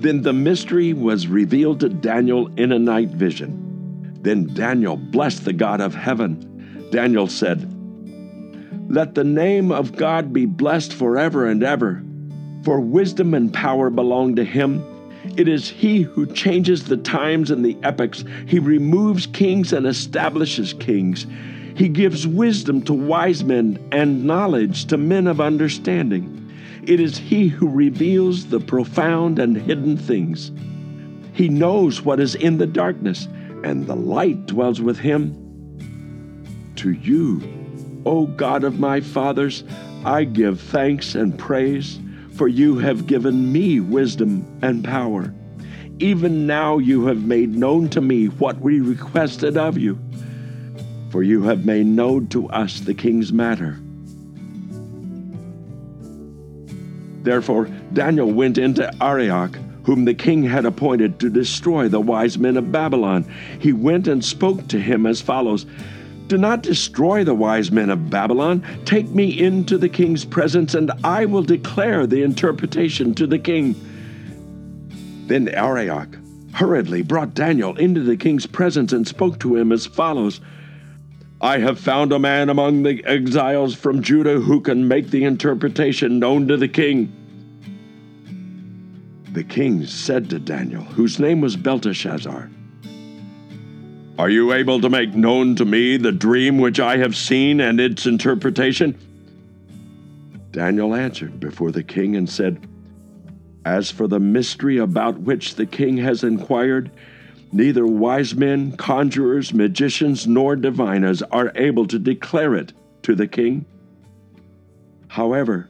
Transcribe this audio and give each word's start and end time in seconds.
Then 0.00 0.22
the 0.22 0.32
mystery 0.32 0.94
was 0.94 1.26
revealed 1.26 1.80
to 1.80 1.90
Daniel 1.90 2.46
in 2.56 2.72
a 2.72 2.78
night 2.78 3.10
vision. 3.10 4.16
Then 4.22 4.46
Daniel 4.54 4.96
blessed 4.96 5.44
the 5.44 5.52
God 5.52 5.82
of 5.82 5.94
heaven. 5.94 6.88
Daniel 6.90 7.26
said, 7.26 7.70
Let 8.88 9.14
the 9.14 9.24
name 9.24 9.70
of 9.70 9.96
God 9.96 10.32
be 10.32 10.46
blessed 10.46 10.94
forever 10.94 11.46
and 11.46 11.62
ever, 11.62 12.02
for 12.64 12.80
wisdom 12.80 13.34
and 13.34 13.52
power 13.52 13.90
belong 13.90 14.36
to 14.36 14.44
him. 14.44 14.82
It 15.36 15.48
is 15.48 15.68
he 15.68 16.00
who 16.00 16.24
changes 16.24 16.84
the 16.84 16.96
times 16.96 17.50
and 17.50 17.62
the 17.62 17.76
epochs. 17.82 18.24
He 18.46 18.58
removes 18.58 19.26
kings 19.26 19.70
and 19.74 19.86
establishes 19.86 20.72
kings. 20.72 21.26
He 21.76 21.90
gives 21.90 22.26
wisdom 22.26 22.80
to 22.84 22.94
wise 22.94 23.44
men 23.44 23.78
and 23.92 24.24
knowledge 24.24 24.86
to 24.86 24.96
men 24.96 25.26
of 25.26 25.42
understanding. 25.42 26.39
It 26.84 27.00
is 27.00 27.18
He 27.18 27.48
who 27.48 27.68
reveals 27.68 28.46
the 28.46 28.60
profound 28.60 29.38
and 29.38 29.56
hidden 29.56 29.96
things. 29.96 30.50
He 31.32 31.48
knows 31.48 32.02
what 32.02 32.20
is 32.20 32.34
in 32.34 32.58
the 32.58 32.66
darkness, 32.66 33.28
and 33.62 33.86
the 33.86 33.96
light 33.96 34.46
dwells 34.46 34.80
with 34.80 34.98
Him. 34.98 35.36
To 36.76 36.92
you, 36.92 37.42
O 38.06 38.26
God 38.26 38.64
of 38.64 38.80
my 38.80 39.00
fathers, 39.00 39.64
I 40.04 40.24
give 40.24 40.60
thanks 40.60 41.14
and 41.14 41.38
praise, 41.38 41.98
for 42.32 42.48
you 42.48 42.78
have 42.78 43.06
given 43.06 43.52
me 43.52 43.80
wisdom 43.80 44.46
and 44.62 44.82
power. 44.82 45.34
Even 45.98 46.46
now 46.46 46.78
you 46.78 47.04
have 47.06 47.22
made 47.22 47.54
known 47.54 47.90
to 47.90 48.00
me 48.00 48.26
what 48.26 48.58
we 48.60 48.80
requested 48.80 49.58
of 49.58 49.76
you, 49.76 49.98
for 51.10 51.22
you 51.22 51.42
have 51.42 51.66
made 51.66 51.86
known 51.86 52.28
to 52.28 52.48
us 52.48 52.80
the 52.80 52.94
king's 52.94 53.30
matter. 53.30 53.78
Therefore, 57.22 57.68
Daniel 57.92 58.30
went 58.30 58.58
into 58.58 58.90
Arioch, 59.02 59.56
whom 59.84 60.04
the 60.04 60.14
king 60.14 60.42
had 60.42 60.64
appointed 60.64 61.18
to 61.18 61.30
destroy 61.30 61.88
the 61.88 62.00
wise 62.00 62.38
men 62.38 62.56
of 62.56 62.72
Babylon. 62.72 63.24
He 63.58 63.72
went 63.72 64.08
and 64.08 64.24
spoke 64.24 64.68
to 64.68 64.78
him 64.78 65.06
as 65.06 65.20
follows 65.20 65.66
Do 66.28 66.38
not 66.38 66.62
destroy 66.62 67.24
the 67.24 67.34
wise 67.34 67.72
men 67.72 67.90
of 67.90 68.08
Babylon. 68.10 68.64
Take 68.84 69.08
me 69.08 69.38
into 69.38 69.78
the 69.78 69.88
king's 69.88 70.24
presence, 70.24 70.74
and 70.74 70.92
I 71.02 71.24
will 71.26 71.42
declare 71.42 72.06
the 72.06 72.22
interpretation 72.22 73.14
to 73.16 73.26
the 73.26 73.38
king. 73.38 73.74
Then 75.26 75.48
Arioch 75.48 76.16
hurriedly 76.52 77.02
brought 77.02 77.34
Daniel 77.34 77.76
into 77.76 78.00
the 78.00 78.16
king's 78.16 78.46
presence 78.46 78.92
and 78.92 79.06
spoke 79.06 79.38
to 79.40 79.56
him 79.56 79.72
as 79.72 79.86
follows. 79.86 80.40
I 81.42 81.58
have 81.58 81.80
found 81.80 82.12
a 82.12 82.18
man 82.18 82.50
among 82.50 82.82
the 82.82 83.02
exiles 83.06 83.74
from 83.74 84.02
Judah 84.02 84.40
who 84.40 84.60
can 84.60 84.86
make 84.86 85.10
the 85.10 85.24
interpretation 85.24 86.18
known 86.18 86.46
to 86.48 86.58
the 86.58 86.68
king. 86.68 87.12
The 89.32 89.44
king 89.44 89.86
said 89.86 90.28
to 90.30 90.38
Daniel, 90.38 90.82
whose 90.82 91.18
name 91.18 91.40
was 91.40 91.56
Belteshazzar, 91.56 92.50
Are 94.18 94.28
you 94.28 94.52
able 94.52 94.82
to 94.82 94.90
make 94.90 95.14
known 95.14 95.56
to 95.56 95.64
me 95.64 95.96
the 95.96 96.12
dream 96.12 96.58
which 96.58 96.78
I 96.78 96.98
have 96.98 97.16
seen 97.16 97.60
and 97.60 97.80
its 97.80 98.04
interpretation? 98.04 98.98
Daniel 100.50 100.94
answered 100.94 101.40
before 101.40 101.70
the 101.70 101.84
king 101.84 102.16
and 102.16 102.28
said, 102.28 102.66
As 103.64 103.90
for 103.90 104.06
the 104.06 104.20
mystery 104.20 104.76
about 104.76 105.20
which 105.20 105.54
the 105.54 105.66
king 105.66 105.96
has 105.98 106.22
inquired, 106.22 106.90
Neither 107.52 107.86
wise 107.86 108.34
men, 108.34 108.72
conjurers, 108.76 109.52
magicians, 109.52 110.26
nor 110.26 110.54
diviners 110.54 111.22
are 111.22 111.52
able 111.56 111.86
to 111.86 111.98
declare 111.98 112.54
it 112.54 112.72
to 113.02 113.14
the 113.14 113.26
king. 113.26 113.64
However, 115.08 115.68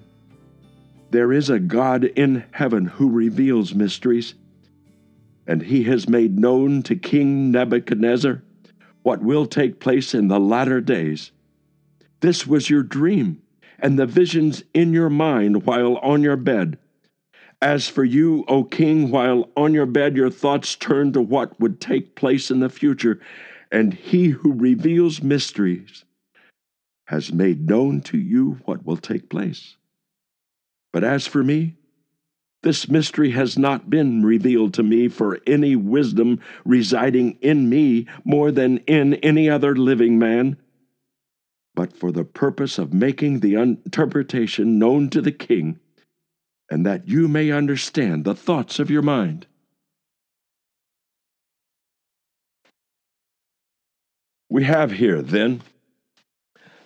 there 1.11 1.33
is 1.33 1.49
a 1.49 1.59
God 1.59 2.05
in 2.05 2.45
heaven 2.53 2.85
who 2.87 3.11
reveals 3.11 3.75
mysteries, 3.75 4.35
and 5.47 5.63
he 5.63 5.85
has 5.85 6.09
made 6.09 6.39
known 6.39 6.83
to 6.83 6.95
King 6.95 7.51
Nebuchadnezzar 7.51 8.43
what 9.03 9.23
will 9.23 9.47
take 9.47 9.81
place 9.81 10.15
in 10.15 10.29
the 10.29 10.39
latter 10.39 10.81
days. 10.81 11.33
This 12.21 12.47
was 12.47 12.69
your 12.69 12.83
dream 12.83 13.41
and 13.79 13.99
the 13.99 14.07
visions 14.07 14.63
in 14.75 14.93
your 14.93 15.09
mind 15.09 15.65
while 15.65 15.97
on 15.97 16.23
your 16.23 16.37
bed. 16.37 16.79
As 17.62 17.88
for 17.88 18.04
you, 18.04 18.44
O 18.48 18.65
king, 18.65 19.10
while 19.10 19.50
on 19.54 19.75
your 19.75 19.87
bed 19.87 20.16
your 20.16 20.31
thoughts 20.31 20.76
turn 20.76 21.12
to 21.12 21.21
what 21.21 21.60
would 21.60 21.81
take 21.81 22.15
place 22.15 22.50
in 22.50 22.60
the 22.60 22.71
future, 22.71 23.21
and 23.71 23.93
he 23.93 24.28
who 24.28 24.53
reveals 24.53 25.22
mysteries 25.22 26.04
has 27.06 27.32
made 27.32 27.69
known 27.69 28.00
to 28.00 28.16
you 28.16 28.60
what 28.65 28.87
will 28.87 28.97
take 28.97 29.28
place. 29.28 29.76
But 30.93 31.04
as 31.04 31.26
for 31.26 31.44
me, 31.44 31.76
this 32.62 32.88
mystery 32.88 33.31
has 33.32 33.59
not 33.59 33.91
been 33.91 34.22
revealed 34.22 34.75
to 34.75 34.82
me 34.82 35.09
for 35.09 35.38
any 35.47 35.77
wisdom 35.77 36.41
residing 36.65 37.38
in 37.41 37.69
me 37.69 38.06
more 38.25 38.50
than 38.50 38.78
in 38.78 39.15
any 39.15 39.50
other 39.50 39.75
living 39.75 40.19
man, 40.19 40.56
but 41.75 41.97
for 41.97 42.12
the 42.12 42.25
purpose 42.25 42.78
of 42.78 42.92
making 42.92 43.41
the 43.41 43.54
interpretation 43.54 44.78
known 44.78 45.10
to 45.10 45.21
the 45.21 45.32
king 45.32 45.78
and 46.71 46.87
that 46.87 47.09
you 47.09 47.27
may 47.27 47.51
understand 47.51 48.25
the 48.25 48.35
thoughts 48.35 48.79
of 48.79 48.91
your 48.91 49.03
mind. 49.03 49.47
We 54.49 54.65
have 54.65 54.93
here, 54.93 55.23
then, 55.23 55.63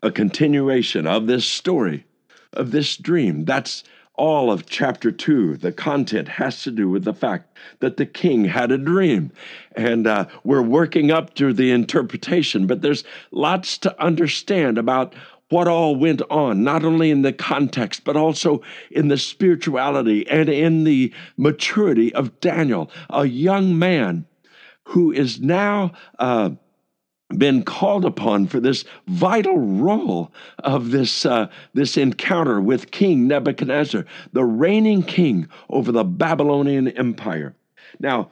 a 0.02 0.10
continuation 0.10 1.06
of 1.06 1.26
this 1.26 1.46
story, 1.46 2.06
of 2.52 2.70
this 2.70 2.96
dream. 2.96 3.44
That's 3.44 3.84
all 4.16 4.52
of 4.52 4.66
chapter 4.66 5.10
2. 5.10 5.56
The 5.56 5.72
content 5.72 6.28
has 6.28 6.62
to 6.62 6.70
do 6.70 6.88
with 6.88 7.04
the 7.04 7.14
fact 7.14 7.56
that 7.80 7.96
the 7.96 8.06
king 8.06 8.44
had 8.44 8.70
a 8.70 8.78
dream. 8.78 9.32
And 9.74 10.06
uh, 10.06 10.26
we're 10.44 10.62
working 10.62 11.10
up 11.10 11.34
to 11.34 11.52
the 11.52 11.72
interpretation, 11.72 12.66
but 12.66 12.82
there's 12.82 13.02
lots 13.32 13.78
to 13.78 14.02
understand 14.02 14.78
about 14.78 15.14
what 15.50 15.68
all 15.68 15.94
went 15.96 16.22
on, 16.30 16.64
not 16.64 16.84
only 16.84 17.10
in 17.10 17.22
the 17.22 17.32
context, 17.32 18.04
but 18.04 18.16
also 18.16 18.62
in 18.90 19.08
the 19.08 19.18
spirituality 19.18 20.26
and 20.28 20.48
in 20.48 20.84
the 20.84 21.12
maturity 21.36 22.14
of 22.14 22.40
Daniel, 22.40 22.90
a 23.10 23.26
young 23.26 23.78
man 23.78 24.26
who 24.84 25.12
is 25.12 25.40
now. 25.40 25.92
Uh, 26.18 26.50
been 27.38 27.64
called 27.64 28.04
upon 28.04 28.46
for 28.46 28.60
this 28.60 28.84
vital 29.08 29.58
role 29.58 30.30
of 30.60 30.90
this 30.90 31.26
uh, 31.26 31.48
this 31.72 31.96
encounter 31.96 32.60
with 32.60 32.90
King 32.92 33.26
Nebuchadnezzar, 33.26 34.04
the 34.32 34.44
reigning 34.44 35.02
king 35.02 35.48
over 35.68 35.90
the 35.90 36.04
Babylonian 36.04 36.88
Empire. 36.88 37.56
Now, 37.98 38.30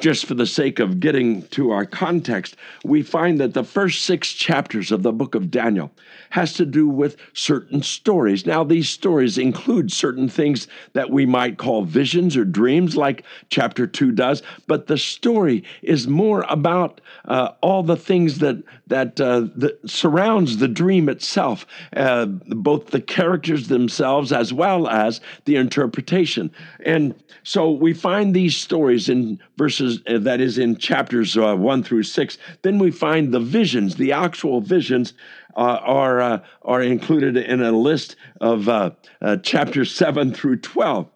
just 0.00 0.26
for 0.26 0.34
the 0.34 0.46
sake 0.46 0.78
of 0.78 1.00
getting 1.00 1.42
to 1.48 1.70
our 1.70 1.84
context, 1.84 2.56
we 2.84 3.02
find 3.02 3.40
that 3.40 3.54
the 3.54 3.64
first 3.64 4.04
six 4.04 4.32
chapters 4.32 4.92
of 4.92 5.02
the 5.02 5.12
book 5.12 5.34
of 5.34 5.50
Daniel 5.50 5.90
has 6.30 6.52
to 6.54 6.66
do 6.66 6.88
with 6.88 7.16
certain 7.32 7.82
stories. 7.82 8.46
Now, 8.46 8.64
these 8.64 8.88
stories 8.88 9.38
include 9.38 9.90
certain 9.90 10.28
things 10.28 10.68
that 10.92 11.10
we 11.10 11.26
might 11.26 11.58
call 11.58 11.84
visions 11.84 12.36
or 12.36 12.44
dreams, 12.44 12.96
like 12.96 13.24
chapter 13.50 13.86
two 13.86 14.12
does, 14.12 14.42
but 14.66 14.86
the 14.86 14.98
story 14.98 15.64
is 15.82 16.06
more 16.06 16.44
about 16.48 17.00
uh, 17.24 17.52
all 17.60 17.82
the 17.82 17.96
things 17.96 18.38
that 18.38 18.62
that, 18.88 19.20
uh, 19.20 19.46
that 19.56 19.78
surrounds 19.88 20.56
the 20.56 20.68
dream 20.68 21.10
itself, 21.10 21.66
uh, 21.94 22.24
both 22.24 22.86
the 22.86 23.02
characters 23.02 23.68
themselves 23.68 24.32
as 24.32 24.50
well 24.50 24.88
as 24.88 25.20
the 25.44 25.56
interpretation. 25.56 26.50
And 26.86 27.14
so 27.42 27.70
we 27.70 27.92
find 27.92 28.34
these 28.34 28.56
stories 28.56 29.10
in 29.10 29.40
verses 29.68 30.00
uh, 30.08 30.18
that 30.18 30.40
is 30.40 30.56
in 30.56 30.76
chapters 30.76 31.36
uh, 31.36 31.54
one 31.54 31.82
through 31.82 32.02
six. 32.02 32.38
Then 32.62 32.78
we 32.78 32.90
find 32.90 33.34
the 33.34 33.40
visions, 33.40 33.96
the 33.96 34.12
actual 34.12 34.60
visions. 34.60 35.14
Uh, 35.56 35.80
are 35.82 36.20
uh, 36.20 36.38
are 36.62 36.82
included 36.82 37.36
in 37.36 37.60
a 37.60 37.72
list 37.72 38.14
of 38.40 38.68
uh, 38.68 38.90
uh, 39.20 39.36
chapters 39.38 39.92
seven 39.92 40.32
through 40.32 40.56
twelve, 40.56 41.08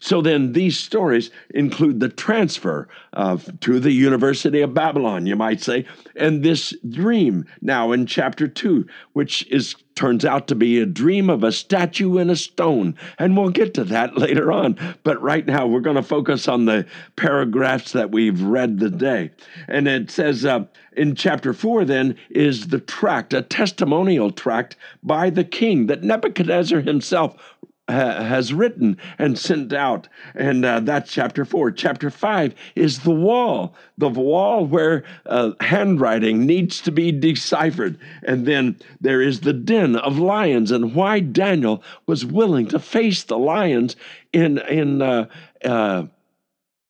So 0.00 0.22
then, 0.22 0.52
these 0.52 0.78
stories 0.78 1.30
include 1.50 2.00
the 2.00 2.08
transfer 2.08 2.88
of, 3.12 3.58
to 3.60 3.80
the 3.80 3.92
University 3.92 4.60
of 4.60 4.74
Babylon, 4.74 5.26
you 5.26 5.36
might 5.36 5.60
say, 5.60 5.86
and 6.16 6.42
this 6.42 6.74
dream 6.88 7.46
now 7.60 7.92
in 7.92 8.06
chapter 8.06 8.48
two, 8.48 8.86
which 9.12 9.46
is 9.48 9.74
turns 9.98 10.24
out 10.24 10.46
to 10.46 10.54
be 10.54 10.78
a 10.78 10.86
dream 10.86 11.28
of 11.28 11.42
a 11.42 11.50
statue 11.50 12.18
in 12.18 12.30
a 12.30 12.36
stone, 12.36 12.94
and 13.18 13.36
we'll 13.36 13.50
get 13.50 13.74
to 13.74 13.82
that 13.82 14.16
later 14.18 14.52
on. 14.52 14.78
But 15.02 15.20
right 15.20 15.44
now, 15.44 15.66
we're 15.66 15.80
going 15.80 15.96
to 15.96 16.02
focus 16.02 16.46
on 16.46 16.66
the 16.66 16.86
paragraphs 17.16 17.92
that 17.92 18.12
we've 18.12 18.40
read 18.40 18.78
today, 18.78 19.32
and 19.66 19.88
it 19.88 20.10
says 20.10 20.44
uh, 20.44 20.66
in 20.96 21.16
chapter 21.16 21.52
four, 21.52 21.84
then 21.84 22.16
is 22.30 22.68
the 22.68 22.80
tract, 22.80 23.34
a 23.34 23.42
testimonial 23.42 24.30
tract 24.30 24.76
by 25.02 25.30
the 25.30 25.44
king 25.44 25.86
that 25.86 26.04
Nebuchadnezzar 26.04 26.80
himself 26.80 27.56
has 27.88 28.52
written 28.52 28.96
and 29.18 29.38
sent 29.38 29.72
out. 29.72 30.08
And 30.34 30.64
uh, 30.64 30.80
that's 30.80 31.12
chapter 31.12 31.44
four. 31.44 31.70
Chapter 31.70 32.10
five 32.10 32.54
is 32.74 33.00
the 33.00 33.10
wall, 33.10 33.74
the 33.96 34.08
wall 34.08 34.66
where 34.66 35.04
uh, 35.26 35.52
handwriting 35.60 36.46
needs 36.46 36.80
to 36.82 36.92
be 36.92 37.10
deciphered. 37.12 37.98
And 38.22 38.46
then 38.46 38.76
there 39.00 39.22
is 39.22 39.40
the 39.40 39.52
den 39.52 39.96
of 39.96 40.18
lions, 40.18 40.70
and 40.70 40.94
why 40.94 41.20
Daniel 41.20 41.82
was 42.06 42.24
willing 42.24 42.66
to 42.68 42.78
face 42.78 43.22
the 43.24 43.38
lions 43.38 43.96
in 44.32 44.58
in. 44.58 45.02
Uh, 45.02 45.26
uh 45.64 46.06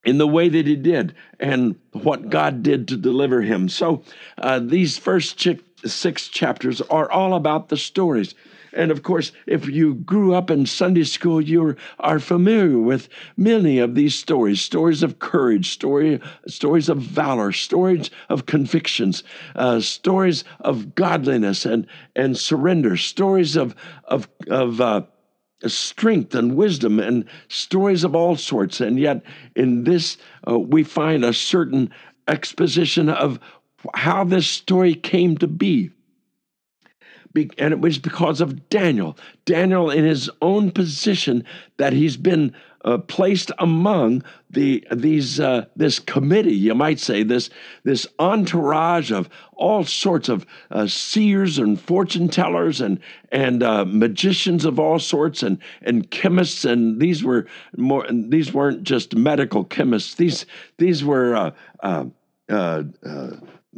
in 0.05 0.17
the 0.17 0.29
way 0.29 0.49
that 0.49 0.67
he 0.67 0.77
did, 0.77 1.15
and 1.39 1.75
what 1.93 2.31
God 2.31 2.62
did 2.62 2.89
to 2.89 2.97
deliver 2.97 3.43
him. 3.43 3.69
So, 3.69 4.03
uh, 4.39 4.61
these 4.61 4.97
first 4.97 5.39
ch- 5.39 5.61
six 5.85 6.29
chapters 6.29 6.81
are 6.83 7.11
all 7.11 7.35
about 7.35 7.69
the 7.69 7.77
stories 7.77 8.35
and 8.79 8.93
of 8.93 9.03
course, 9.03 9.33
if 9.47 9.67
you 9.69 9.97
grew 9.97 10.33
up 10.33 10.53
in 10.53 10.65
Sunday 10.65 11.03
school, 11.03 11.41
you 11.41 11.75
are 11.99 12.21
familiar 12.21 12.79
with 12.79 13.09
many 13.37 13.81
of 13.81 13.97
these 13.97 14.15
stories 14.15 14.61
stories 14.61 15.03
of 15.03 15.19
courage, 15.19 15.71
story, 15.71 16.21
stories 16.47 16.89
of 16.89 16.99
valor, 16.99 17.51
stories 17.51 18.09
of 18.29 18.47
convictions, 18.47 19.25
uh, 19.57 19.81
stories 19.81 20.45
of 20.61 20.95
godliness 20.95 21.67
and, 21.67 21.89
and 22.15 22.39
surrender, 22.39 22.97
stories 22.97 23.57
of, 23.57 23.75
of, 24.05 24.29
of 24.49 24.81
uh, 24.81 25.03
strength 25.67 26.37
and 26.37 26.55
wisdom, 26.55 27.01
and 27.01 27.25
stories 27.49 28.05
of 28.05 28.15
all 28.15 28.37
sorts. 28.37 28.81
And 28.81 28.97
yet, 28.97 29.25
in 29.57 29.83
this, 29.83 30.19
uh, 30.49 30.57
we 30.57 30.85
find 30.85 31.25
a 31.25 31.33
certain 31.33 31.91
exposition 32.29 33.09
of 33.09 33.41
how 33.95 34.23
this 34.23 34.47
story 34.47 34.95
came 34.95 35.37
to 35.39 35.49
be 35.49 35.91
and 37.35 37.73
it 37.73 37.81
was 37.81 37.99
because 37.99 38.41
of 38.41 38.69
Daniel. 38.69 39.17
Daniel, 39.45 39.91
in 39.91 40.05
his 40.05 40.31
own 40.43 40.71
position, 40.71 41.45
that 41.77 41.93
he's 41.93 42.17
been 42.17 42.55
uh, 42.85 42.99
placed 42.99 43.51
among 43.59 44.23
the 44.51 44.87
these 44.93 45.41
uh, 45.41 45.67
this 45.77 45.99
committee, 45.99 46.55
you 46.55 46.75
might 46.75 46.99
say 46.99 47.23
this 47.23 47.51
this 47.83 48.07
entourage 48.19 49.11
of 49.11 49.29
all 49.55 49.85
sorts 49.85 50.29
of 50.29 50.47
uh, 50.71 50.87
seers 50.87 51.59
and 51.59 51.81
fortune 51.81 52.29
tellers 52.29 52.81
and 52.81 53.01
and 53.33 53.63
uh, 53.63 53.85
magicians 53.85 54.65
of 54.65 54.79
all 54.79 54.99
sorts 54.99 55.43
and 55.43 55.59
and 55.83 56.11
chemists 56.11 56.65
and 56.65 57.01
these 57.01 57.25
were 57.25 57.47
more 57.77 58.07
these 58.11 58.55
weren't 58.55 58.85
just 58.85 59.15
medical 59.17 59.65
chemists. 59.65 60.15
These 60.15 60.47
these 60.79 61.05
were 61.05 61.53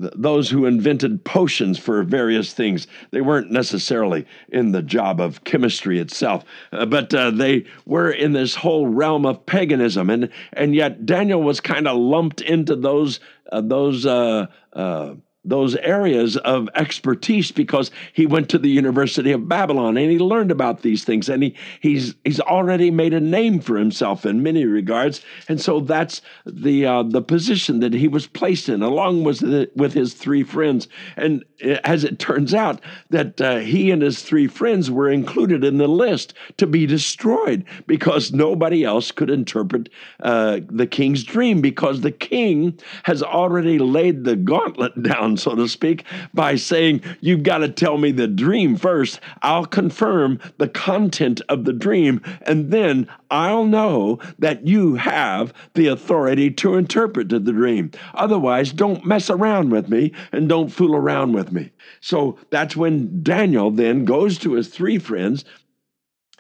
those 0.00 0.50
who 0.50 0.66
invented 0.66 1.24
potions 1.24 1.78
for 1.78 2.02
various 2.02 2.52
things. 2.52 2.86
They 3.10 3.20
weren't 3.20 3.50
necessarily 3.50 4.26
in 4.48 4.72
the 4.72 4.82
job 4.82 5.20
of 5.20 5.44
chemistry 5.44 5.98
itself, 5.98 6.44
uh, 6.72 6.86
but 6.86 7.12
uh, 7.14 7.30
they 7.30 7.64
were 7.86 8.10
in 8.10 8.32
this 8.32 8.54
whole 8.54 8.86
realm 8.86 9.26
of 9.26 9.44
paganism, 9.46 10.10
and 10.10 10.30
and 10.52 10.74
yet 10.74 11.06
Daniel 11.06 11.42
was 11.42 11.60
kind 11.60 11.86
of 11.86 11.98
lumped 11.98 12.40
into 12.40 12.76
those 12.76 13.20
uh, 13.52 13.60
those 13.60 14.06
uh, 14.06 14.46
uh, 14.72 15.14
those 15.50 15.76
areas 15.76 16.36
of 16.38 16.68
expertise 16.74 17.52
because 17.52 17.90
he 18.12 18.26
went 18.26 18.48
to 18.48 18.58
the 18.58 18.68
University 18.68 19.32
of 19.32 19.48
Babylon 19.48 19.96
and 19.96 20.10
he 20.10 20.18
learned 20.18 20.50
about 20.50 20.82
these 20.82 21.04
things 21.04 21.28
and 21.28 21.42
he 21.42 21.54
he's 21.80 22.14
he's 22.24 22.40
already 22.40 22.90
made 22.90 23.14
a 23.14 23.20
name 23.20 23.60
for 23.60 23.76
himself 23.76 24.26
in 24.26 24.42
many 24.42 24.64
regards. 24.64 25.20
And 25.48 25.60
so 25.60 25.80
that's 25.80 26.22
the 26.44 26.86
uh, 26.86 27.02
the 27.04 27.22
position 27.22 27.80
that 27.80 27.94
he 27.94 28.08
was 28.08 28.26
placed 28.26 28.68
in 28.68 28.82
along 28.82 29.24
with 29.24 29.40
the, 29.40 29.70
with 29.76 29.92
his 29.92 30.14
three 30.14 30.42
friends. 30.42 30.88
And 31.16 31.44
as 31.84 32.04
it 32.04 32.18
turns 32.18 32.54
out 32.54 32.80
that 33.10 33.40
uh, 33.40 33.58
he 33.58 33.90
and 33.90 34.02
his 34.02 34.22
three 34.22 34.46
friends 34.46 34.90
were 34.90 35.10
included 35.10 35.64
in 35.64 35.78
the 35.78 35.88
list 35.88 36.34
to 36.56 36.66
be 36.66 36.86
destroyed 36.86 37.64
because 37.86 38.32
nobody 38.32 38.84
else 38.84 39.10
could 39.12 39.30
interpret 39.30 39.88
uh, 40.22 40.60
the 40.68 40.86
king's 40.86 41.22
dream 41.22 41.60
because 41.60 42.00
the 42.00 42.10
king 42.10 42.78
has 43.04 43.22
already 43.22 43.78
laid 43.78 44.24
the 44.24 44.36
gauntlet 44.36 45.02
down 45.02 45.30
down, 45.30 45.36
so 45.40 45.54
to 45.54 45.68
speak, 45.68 46.04
by 46.34 46.56
saying, 46.56 47.02
You've 47.20 47.42
got 47.42 47.58
to 47.58 47.68
tell 47.68 47.98
me 47.98 48.12
the 48.12 48.28
dream 48.28 48.76
first. 48.76 49.20
I'll 49.42 49.66
confirm 49.66 50.38
the 50.58 50.68
content 50.68 51.40
of 51.48 51.64
the 51.64 51.72
dream, 51.72 52.20
and 52.42 52.70
then 52.70 53.08
I'll 53.30 53.64
know 53.64 54.18
that 54.38 54.66
you 54.66 54.96
have 54.96 55.52
the 55.74 55.88
authority 55.88 56.50
to 56.52 56.76
interpret 56.76 57.28
the 57.28 57.40
dream. 57.40 57.90
Otherwise, 58.14 58.72
don't 58.72 59.04
mess 59.06 59.30
around 59.30 59.70
with 59.70 59.88
me 59.88 60.12
and 60.32 60.48
don't 60.48 60.68
fool 60.68 60.96
around 60.96 61.32
with 61.32 61.52
me. 61.52 61.70
So 62.00 62.38
that's 62.50 62.76
when 62.76 63.22
Daniel 63.22 63.70
then 63.70 64.04
goes 64.04 64.38
to 64.38 64.52
his 64.52 64.68
three 64.68 64.98
friends 64.98 65.44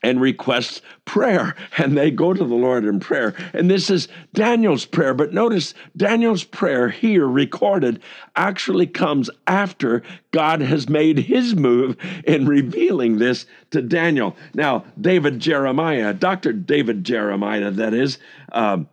and 0.02 0.20
requests 0.20 0.80
prayer. 1.04 1.54
And 1.78 1.96
they 1.96 2.10
go 2.10 2.32
to 2.32 2.44
the 2.44 2.54
Lord 2.54 2.84
in 2.84 3.00
prayer. 3.00 3.34
And 3.52 3.70
this 3.70 3.90
is 3.90 4.08
Daniel's 4.32 4.86
prayer. 4.86 5.14
But 5.14 5.32
notice 5.32 5.74
Daniel's 5.96 6.44
prayer 6.44 6.88
here 6.88 7.26
recorded 7.26 8.02
actually 8.36 8.86
comes 8.86 9.28
after 9.46 10.02
God 10.30 10.60
has 10.60 10.88
made 10.88 11.18
his 11.18 11.54
move 11.54 11.96
in 12.24 12.46
revealing 12.46 13.18
this 13.18 13.46
to 13.70 13.82
Daniel. 13.82 14.36
Now, 14.54 14.84
David 15.00 15.40
Jeremiah, 15.40 16.14
Dr. 16.14 16.52
David 16.52 17.04
Jeremiah, 17.04 17.70
that 17.70 17.94
is, 17.94 18.18
um, 18.52 18.88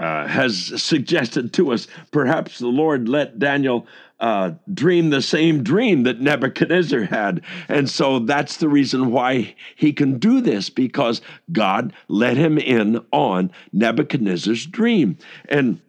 uh, 0.00 0.26
has 0.26 0.82
suggested 0.82 1.52
to 1.54 1.72
us 1.72 1.88
perhaps 2.12 2.58
the 2.58 2.68
Lord 2.68 3.08
let 3.08 3.38
Daniel 3.38 3.86
uh, 4.20 4.52
dream 4.72 5.10
the 5.10 5.22
same 5.22 5.62
dream 5.62 6.02
that 6.02 6.20
Nebuchadnezzar 6.20 7.04
had. 7.04 7.42
And 7.68 7.88
so 7.88 8.18
that's 8.18 8.56
the 8.56 8.68
reason 8.68 9.12
why 9.12 9.54
he 9.76 9.92
can 9.92 10.18
do 10.18 10.40
this 10.40 10.70
because 10.70 11.20
God 11.52 11.92
let 12.08 12.36
him 12.36 12.58
in 12.58 13.04
on 13.12 13.52
Nebuchadnezzar's 13.72 14.66
dream. 14.66 15.18
And 15.48 15.80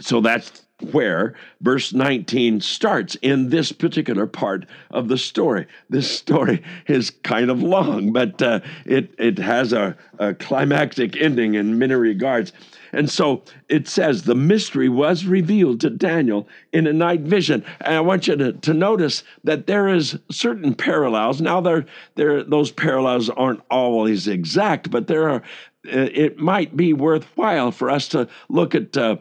so 0.00 0.20
that's 0.20 0.65
where 0.92 1.34
verse 1.60 1.92
19 1.92 2.60
starts 2.60 3.14
in 3.16 3.48
this 3.48 3.72
particular 3.72 4.26
part 4.26 4.66
of 4.90 5.08
the 5.08 5.16
story. 5.16 5.66
This 5.88 6.10
story 6.10 6.62
is 6.86 7.10
kind 7.10 7.50
of 7.50 7.62
long, 7.62 8.12
but 8.12 8.40
uh, 8.42 8.60
it, 8.84 9.14
it 9.18 9.38
has 9.38 9.72
a, 9.72 9.96
a 10.18 10.34
climactic 10.34 11.16
ending 11.16 11.54
in 11.54 11.78
many 11.78 11.94
regards. 11.94 12.52
And 12.92 13.10
so 13.10 13.42
it 13.68 13.88
says 13.88 14.22
the 14.22 14.34
mystery 14.34 14.88
was 14.88 15.24
revealed 15.24 15.80
to 15.80 15.90
Daniel 15.90 16.46
in 16.72 16.86
a 16.86 16.92
night 16.92 17.20
vision. 17.20 17.64
And 17.80 17.94
I 17.94 18.00
want 18.00 18.26
you 18.26 18.36
to, 18.36 18.52
to 18.52 18.74
notice 18.74 19.22
that 19.44 19.66
there 19.66 19.88
is 19.88 20.18
certain 20.30 20.74
parallels. 20.74 21.40
Now 21.40 21.60
there, 21.60 21.86
there 22.14 22.42
those 22.42 22.70
parallels 22.70 23.28
aren't 23.30 23.62
always 23.70 24.28
exact, 24.28 24.90
but 24.90 25.08
there 25.08 25.28
are 25.28 25.42
uh, 25.86 26.10
it 26.12 26.38
might 26.38 26.76
be 26.76 26.92
worthwhile 26.92 27.70
for 27.70 27.90
us 27.90 28.08
to 28.08 28.28
look 28.48 28.74
at 28.74 28.96
uh, 28.96 29.16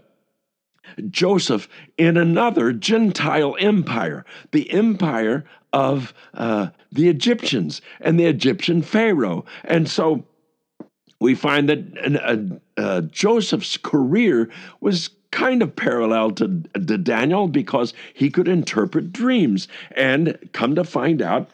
Joseph 1.10 1.68
in 1.98 2.18
another 2.18 2.72
Gentile 2.74 3.56
empire, 3.60 4.26
the 4.52 4.72
empire 4.72 5.46
of 5.74 6.14
uh, 6.34 6.70
the 6.92 7.10
Egyptians 7.10 7.82
and 8.00 8.20
the 8.20 8.26
Egyptian 8.26 8.82
Pharaoh. 8.82 9.46
And 9.64 9.90
so 9.90 10.26
we 11.20 11.36
find 11.36 11.70
that 11.70 13.12
Joseph's 13.12 13.78
career 13.78 14.50
was 14.80 15.10
kind 15.32 15.62
of 15.62 15.76
parallel 15.76 16.32
to, 16.32 16.64
to 16.74 16.98
Daniel 16.98 17.48
because 17.48 17.94
he 18.14 18.30
could 18.30 18.48
interpret 18.48 19.12
dreams. 19.12 19.68
And 19.92 20.38
come 20.54 20.76
to 20.76 20.84
find 20.84 21.22
out, 21.22 21.50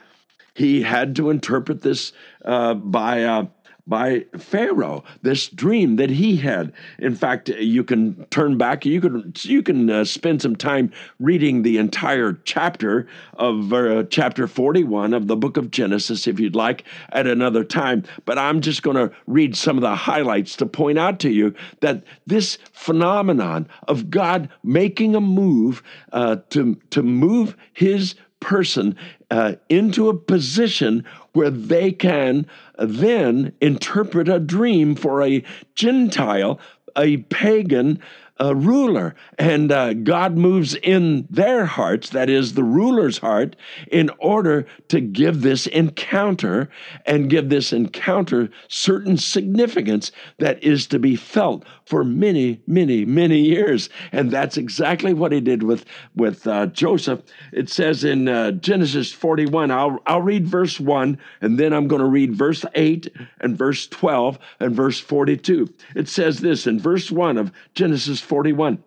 he 0.54 0.84
had 0.84 1.16
to 1.16 1.30
interpret 1.30 1.82
this 1.82 2.14
uh, 2.46 2.76
by 2.76 3.24
uh, 3.24 3.46
by 3.88 4.26
Pharaoh, 4.38 5.04
this 5.22 5.48
dream 5.48 5.96
that 5.98 6.10
he 6.10 6.38
had. 6.38 6.74
In 7.00 7.16
fact, 7.16 7.50
you 7.50 7.84
can 7.84 8.26
turn 8.26 8.58
back, 8.58 8.86
you 8.86 9.02
can 9.02 9.34
you 9.44 9.64
can 9.64 9.90
uh, 9.90 10.06
spend 10.06 10.42
some 10.42 10.56
time 10.56 10.92
reading 11.20 11.62
the 11.62 11.78
entire 11.78 12.34
chapter 12.44 13.08
of 13.36 13.74
uh, 13.74 14.04
chapter 14.10 14.48
41 14.48 15.14
of 15.14 15.28
the 15.28 15.36
book 15.36 15.58
of 15.58 15.72
Genesis 15.72 16.28
if 16.28 16.40
you'd 16.40 16.56
like 16.56 16.84
at 17.12 17.28
another 17.28 17.64
time, 17.64 18.04
but 18.26 18.38
I'm 18.38 18.62
just 18.62 18.84
going 18.84 18.98
to 18.98 19.14
read 19.28 19.56
some 19.56 19.78
of 19.78 19.82
the 19.82 19.96
highlights 19.96 20.56
to 20.58 20.66
point 20.66 21.00
out 21.00 21.20
to 21.22 21.30
you 21.30 21.54
that 21.82 22.04
this 22.28 22.58
phenomenon 22.74 23.68
of 23.88 24.10
God 24.10 24.50
making 24.64 25.16
a 25.16 25.22
move 25.22 25.84
uh, 26.12 26.38
to 26.50 26.76
to 26.92 27.04
move 27.04 27.56
his 27.74 28.16
person 28.42 28.96
uh, 29.30 29.54
into 29.70 30.10
a 30.10 30.18
position 30.18 31.06
where 31.34 31.50
they 31.50 31.92
can 31.92 32.46
then 32.78 33.54
interpret 33.62 34.28
a 34.28 34.40
dream 34.40 34.96
for 34.96 35.22
a 35.22 35.44
Gentile, 35.76 36.60
a 36.98 37.18
pagan 37.18 38.00
a 38.42 38.56
ruler, 38.56 39.14
and 39.38 39.72
uh, 39.72 39.94
God 39.94 40.36
moves 40.36 40.74
in 40.74 41.28
their 41.30 41.64
hearts, 41.64 42.10
that 42.10 42.28
is, 42.28 42.56
the 42.56 42.64
ruler's 42.64 43.20
heart, 43.20 43.56
in 43.92 44.10
order 44.18 44.66
to 44.88 45.00
give 45.00 45.42
this 45.44 45.68
encounter 45.68 46.68
and 47.06 47.30
give 47.30 47.50
this 47.50 47.72
encounter 47.72 48.50
certain 48.68 49.16
significance 49.16 50.12
that 50.40 50.62
is 50.64 50.88
to 50.88 50.98
be 50.98 51.16
felt 51.16 51.64
for 51.86 52.04
many, 52.04 52.60
many, 52.66 53.06
many 53.06 53.38
years. 53.38 53.90
And 54.12 54.32
that's 54.32 54.58
exactly 54.58 55.14
what 55.14 55.32
he 55.32 55.40
did 55.40 55.62
with, 55.62 55.86
with 56.16 56.48
uh, 56.48 56.66
Joseph. 56.68 57.22
It 57.54 57.70
says 57.70 58.04
in 58.04 58.28
uh, 58.28 58.52
Genesis 58.54 59.12
41, 59.12 59.70
I'll, 59.70 60.00
I'll 60.08 60.24
read 60.24 60.48
verse 60.48 60.80
1, 60.80 61.16
and 61.42 61.60
then 61.60 61.74
I'm 61.74 61.88
going 61.88 62.02
to 62.02 62.08
read 62.08 62.34
verse 62.34 62.66
8 62.74 63.08
and 63.42 63.56
verse 63.56 63.86
12 63.88 64.40
and 64.60 64.76
verse 64.76 65.00
42. 65.00 65.72
It 65.96 66.10
says 66.10 66.40
this 66.40 66.66
in 66.66 66.80
verse 66.80 67.12
1 67.12 67.38
of 67.38 67.52
Genesis 67.76 68.20
41. 68.32 68.82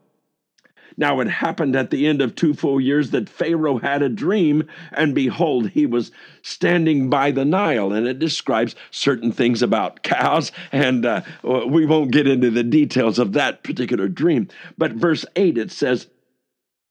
Now 0.97 1.21
it 1.21 1.29
happened 1.29 1.77
at 1.77 1.91
the 1.91 2.07
end 2.07 2.23
of 2.23 2.35
two 2.35 2.55
full 2.55 2.81
years 2.81 3.11
that 3.11 3.29
Pharaoh 3.29 3.77
had 3.77 4.01
a 4.01 4.09
dream, 4.09 4.67
and 4.91 5.15
behold, 5.15 5.69
he 5.69 5.85
was 5.85 6.13
standing 6.41 7.11
by 7.11 7.31
the 7.31 7.45
Nile. 7.45 7.93
And 7.93 8.07
it 8.07 8.19
describes 8.19 8.75
certain 8.91 9.33
things 9.33 9.61
about 9.61 10.03
cows, 10.03 10.51
and 10.73 11.05
uh, 11.05 11.21
we 11.43 11.85
won't 11.85 12.11
get 12.11 12.27
into 12.27 12.51
the 12.51 12.63
details 12.63 13.19
of 13.19 13.35
that 13.35 13.63
particular 13.63 14.09
dream. 14.09 14.49
But 14.79 14.93
verse 14.93 15.27
8, 15.37 15.59
it 15.59 15.71
says 15.71 16.07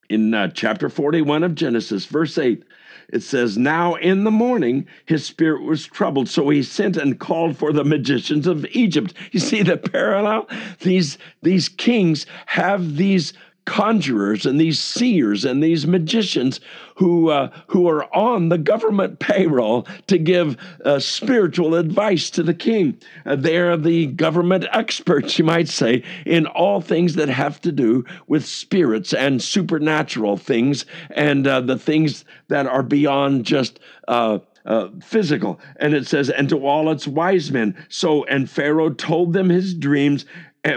in 0.07 0.31
uh, 0.35 0.49
chapter 0.49 0.89
41 0.89 1.43
of 1.43 1.55
Genesis, 1.55 2.05
verse 2.05 2.37
8, 2.37 2.63
it 3.09 3.21
says, 3.21 3.57
Now 3.57 3.95
in 3.95 4.23
the 4.23 4.31
morning 4.31 4.87
his 5.05 5.25
spirit 5.25 5.63
was 5.63 5.85
troubled, 5.85 6.29
so 6.29 6.49
he 6.49 6.63
sent 6.63 6.97
and 6.97 7.19
called 7.19 7.57
for 7.57 7.71
the 7.73 7.83
magicians 7.83 8.47
of 8.47 8.65
Egypt. 8.71 9.13
You 9.31 9.39
see 9.39 9.63
the 9.63 9.77
parallel? 9.77 10.47
These, 10.81 11.17
these 11.41 11.69
kings 11.69 12.25
have 12.45 12.97
these 12.97 13.33
conjurers 13.65 14.45
and 14.45 14.59
these 14.59 14.79
seers 14.79 15.45
and 15.45 15.63
these 15.63 15.87
magicians 15.87 16.59
who 16.95 17.29
uh, 17.29 17.49
who 17.67 17.87
are 17.87 18.13
on 18.15 18.49
the 18.49 18.57
government 18.57 19.19
payroll 19.19 19.87
to 20.07 20.17
give 20.17 20.57
uh, 20.85 20.99
spiritual 20.99 21.75
advice 21.75 22.29
to 22.29 22.43
the 22.43 22.53
king. 22.53 22.97
Uh, 23.25 23.35
they 23.35 23.57
are 23.57 23.77
the 23.77 24.07
government 24.07 24.65
experts, 24.71 25.39
you 25.39 25.45
might 25.45 25.69
say, 25.69 26.03
in 26.25 26.45
all 26.45 26.81
things 26.81 27.15
that 27.15 27.29
have 27.29 27.59
to 27.61 27.71
do 27.71 28.03
with 28.27 28.45
spirits 28.45 29.13
and 29.13 29.41
supernatural 29.41 30.37
things 30.37 30.85
and 31.11 31.47
uh, 31.47 31.61
the 31.61 31.77
things 31.77 32.25
that 32.49 32.67
are 32.67 32.83
beyond 32.83 33.45
just. 33.45 33.79
Uh, 34.07 34.39
uh, 34.65 34.87
physical. 35.01 35.59
And 35.75 35.93
it 35.93 36.07
says, 36.07 36.29
and 36.29 36.47
to 36.47 36.65
all 36.65 36.89
its 36.89 37.05
wise 37.05 37.51
men. 37.51 37.75
So, 37.89 38.23
and 38.25 38.49
Pharaoh 38.49 38.91
told 38.91 39.33
them 39.33 39.49
his 39.49 39.73
dreams, 39.73 40.25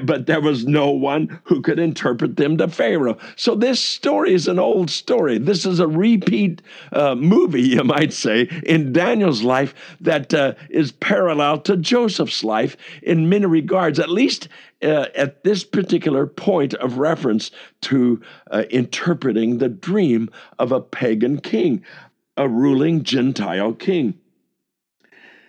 but 0.03 0.27
there 0.27 0.41
was 0.41 0.67
no 0.67 0.91
one 0.91 1.41
who 1.45 1.61
could 1.61 1.79
interpret 1.79 2.37
them 2.37 2.57
to 2.59 2.69
Pharaoh. 2.69 3.19
So 3.37 3.55
this 3.55 3.81
story 3.81 4.35
is 4.35 4.49
an 4.49 4.59
old 4.59 4.91
story. 4.91 5.39
This 5.39 5.65
is 5.65 5.79
a 5.79 5.87
repeat 5.87 6.61
uh, 6.93 7.15
movie, 7.15 7.63
you 7.77 7.85
might 7.85 8.13
say, 8.13 8.49
in 8.65 8.93
Daniel's 8.93 9.43
life 9.43 9.75
that 10.01 10.35
uh, 10.35 10.55
is 10.71 10.93
parallel 10.93 11.61
to 11.61 11.77
Joseph's 11.77 12.43
life 12.43 12.77
in 13.03 13.29
many 13.29 13.47
regards, 13.47 13.99
at 13.99 14.11
least 14.11 14.49
uh, 14.83 15.07
at 15.15 15.45
this 15.45 15.65
particular 15.65 16.27
point 16.27 16.75
of 16.75 16.99
reference 16.99 17.51
to 17.83 18.21
uh, 18.51 18.65
interpreting 18.71 19.59
the 19.59 19.69
dream 19.69 20.29
of 20.59 20.73
a 20.73 20.81
pagan 20.81 21.41
king, 21.41 21.83
a 22.37 22.49
ruling 22.49 23.03
Gentile 23.03 23.73
king. 23.73 24.19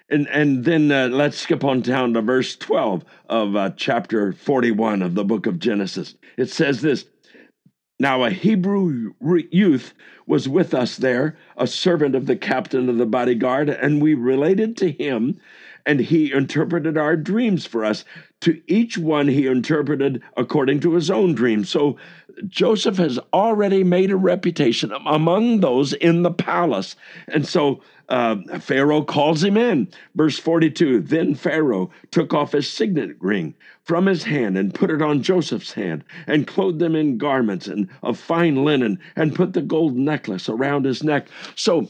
And, 0.10 0.28
and 0.28 0.64
then 0.64 0.92
uh, 0.92 1.08
let's 1.08 1.38
skip 1.38 1.64
on 1.64 1.82
down 1.82 2.14
to 2.14 2.22
verse 2.22 2.56
12 2.56 3.04
of 3.30 3.56
uh, 3.56 3.72
chapter 3.76 4.32
41 4.32 5.02
of 5.02 5.16
the 5.16 5.26
book 5.26 5.48
of 5.48 5.60
Genesis. 5.60 6.16
It 6.38 6.50
says 6.50 6.82
this 6.82 7.06
Now 8.00 8.24
a 8.24 8.30
Hebrew 8.30 9.14
youth 9.52 9.94
was 10.28 10.48
with 10.48 10.74
us 10.74 10.98
there, 10.98 11.38
a 11.56 11.66
servant 11.66 12.14
of 12.14 12.28
the 12.28 12.36
captain 12.36 12.90
of 12.90 12.98
the 12.98 13.06
bodyguard, 13.06 13.70
and 13.70 14.02
we 14.02 14.14
related 14.14 14.78
to 14.78 14.92
him, 14.92 15.40
and 15.86 16.02
he 16.02 16.32
interpreted 16.32 16.98
our 16.98 17.16
dreams 17.16 17.66
for 17.66 17.86
us. 17.86 18.04
To 18.42 18.62
each 18.68 19.00
one 19.00 19.30
he 19.30 19.48
interpreted 19.48 20.22
according 20.36 20.82
to 20.82 20.94
his 20.94 21.10
own 21.10 21.34
dream. 21.34 21.64
So 21.64 21.98
Joseph 22.48 22.98
has 22.98 23.18
already 23.34 23.84
made 23.84 24.12
a 24.12 24.16
reputation 24.16 24.92
among 25.06 25.62
those 25.62 25.94
in 25.94 26.22
the 26.22 26.32
palace. 26.32 26.96
And 27.28 27.48
so 27.48 27.82
uh, 28.10 28.38
Pharaoh 28.60 29.04
calls 29.04 29.44
him 29.44 29.58
in. 29.58 29.88
Verse 30.16 30.38
42 30.38 31.02
Then 31.02 31.36
Pharaoh 31.36 31.90
took 32.12 32.34
off 32.34 32.52
his 32.52 32.70
signet 32.70 33.16
ring 33.20 33.56
from 33.84 34.06
his 34.06 34.24
hand 34.24 34.58
and 34.58 34.74
put 34.74 34.92
it 34.92 35.02
on 35.02 35.24
Joseph's 35.24 35.74
hand, 35.74 36.04
and 36.28 36.46
clothed 36.46 36.80
them 36.80 36.96
in 36.96 37.18
garments 37.18 37.68
and 37.68 37.88
of 38.04 38.20
fine 38.20 38.64
linen, 38.64 39.00
and 39.16 39.36
put 39.36 39.54
the 39.54 39.62
gold 39.62 39.96
necklace 39.96 40.17
around 40.50 40.86
his 40.86 41.04
neck. 41.04 41.28
So 41.56 41.88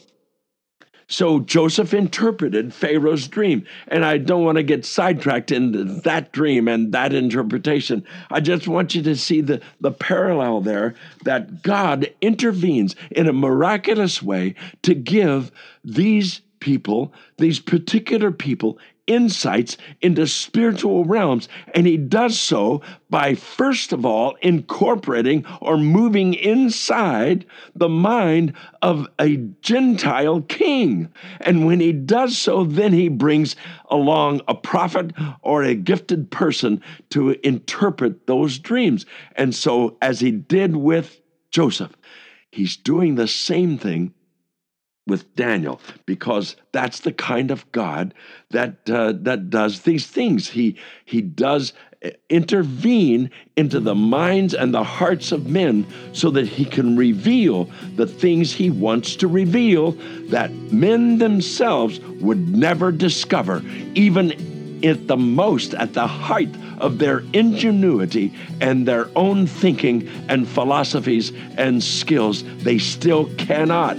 so 1.07 1.39
Joseph 1.39 1.93
interpreted 1.93 2.74
Pharaoh's 2.74 3.27
dream. 3.27 3.65
And 3.88 4.03
I 4.03 4.17
don't 4.17 4.43
want 4.43 4.57
to 4.57 4.63
get 4.63 4.86
sidetracked 4.86 5.51
into 5.51 5.86
that 6.01 6.34
dream 6.34 6.67
and 6.67 6.91
that 6.93 7.13
interpretation. 7.13 8.05
I 8.29 8.41
just 8.41 8.67
want 8.67 8.93
you 8.93 9.01
to 9.03 9.15
see 9.15 9.39
the, 9.39 9.62
the 9.79 9.91
parallel 9.91 10.62
there 10.62 10.96
that 11.24 11.63
God 11.63 12.13
intervenes 12.19 12.96
in 13.12 13.27
a 13.27 13.34
miraculous 13.34 14.22
way 14.22 14.55
to 14.81 14.93
give 14.93 15.51
these 15.84 16.41
people, 16.60 17.13
these 17.38 17.60
particular 17.60 18.31
people, 18.31 18.77
insights 19.07 19.77
into 20.01 20.27
spiritual 20.27 21.05
realms. 21.05 21.49
And 21.73 21.87
he 21.87 21.97
does 21.97 22.39
so 22.39 22.81
by, 23.09 23.35
first 23.35 23.93
of 23.93 24.05
all, 24.05 24.35
incorporating 24.41 25.45
or 25.61 25.77
moving 25.77 26.33
inside 26.33 27.45
the 27.75 27.89
mind 27.89 28.53
of 28.81 29.07
a 29.19 29.37
Gentile 29.61 30.41
king. 30.41 31.09
And 31.41 31.65
when 31.65 31.79
he 31.79 31.93
does 31.93 32.37
so, 32.37 32.65
then 32.65 32.93
he 32.93 33.07
brings 33.07 33.55
along 33.89 34.41
a 34.47 34.55
prophet 34.55 35.13
or 35.41 35.63
a 35.63 35.73
gifted 35.73 36.29
person 36.29 36.81
to 37.11 37.31
interpret 37.45 38.27
those 38.27 38.59
dreams. 38.59 39.05
And 39.35 39.55
so, 39.55 39.97
as 40.01 40.19
he 40.19 40.31
did 40.31 40.75
with 40.75 41.21
Joseph, 41.49 41.95
he's 42.51 42.75
doing 42.75 43.15
the 43.15 43.27
same 43.27 43.77
thing 43.77 44.13
with 45.07 45.35
Daniel 45.35 45.81
because 46.05 46.55
that's 46.71 46.99
the 46.99 47.11
kind 47.11 47.49
of 47.49 47.69
God 47.71 48.13
that 48.51 48.89
uh, 48.89 49.13
that 49.21 49.49
does 49.49 49.81
these 49.81 50.05
things. 50.07 50.49
He 50.49 50.77
he 51.05 51.21
does 51.21 51.73
uh, 52.05 52.09
intervene 52.29 53.31
into 53.55 53.79
the 53.79 53.95
minds 53.95 54.53
and 54.53 54.73
the 54.73 54.83
hearts 54.83 55.31
of 55.31 55.47
men 55.47 55.87
so 56.13 56.29
that 56.31 56.47
he 56.47 56.65
can 56.65 56.95
reveal 56.95 57.69
the 57.95 58.05
things 58.05 58.53
he 58.53 58.69
wants 58.69 59.15
to 59.15 59.27
reveal 59.27 59.91
that 60.29 60.51
men 60.71 61.17
themselves 61.17 61.99
would 62.21 62.49
never 62.49 62.91
discover 62.91 63.63
even 63.95 64.31
at 64.85 65.07
the 65.07 65.17
most 65.17 65.73
at 65.73 65.93
the 65.93 66.05
height 66.05 66.53
of 66.77 66.99
their 66.99 67.23
ingenuity 67.33 68.31
and 68.61 68.87
their 68.87 69.09
own 69.15 69.47
thinking 69.47 70.07
and 70.29 70.47
philosophies 70.47 71.31
and 71.57 71.83
skills 71.83 72.43
they 72.57 72.77
still 72.77 73.25
cannot 73.37 73.97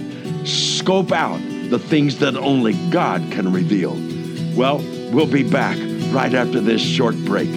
scope 0.49 1.11
out 1.11 1.39
the 1.69 1.79
things 1.79 2.19
that 2.19 2.35
only 2.35 2.73
God 2.89 3.21
can 3.31 3.53
reveal. 3.53 3.93
Well, 4.55 4.79
we'll 5.11 5.31
be 5.31 5.49
back 5.49 5.77
right 6.11 6.33
after 6.33 6.59
this 6.59 6.81
short 6.81 7.15
break. 7.25 7.49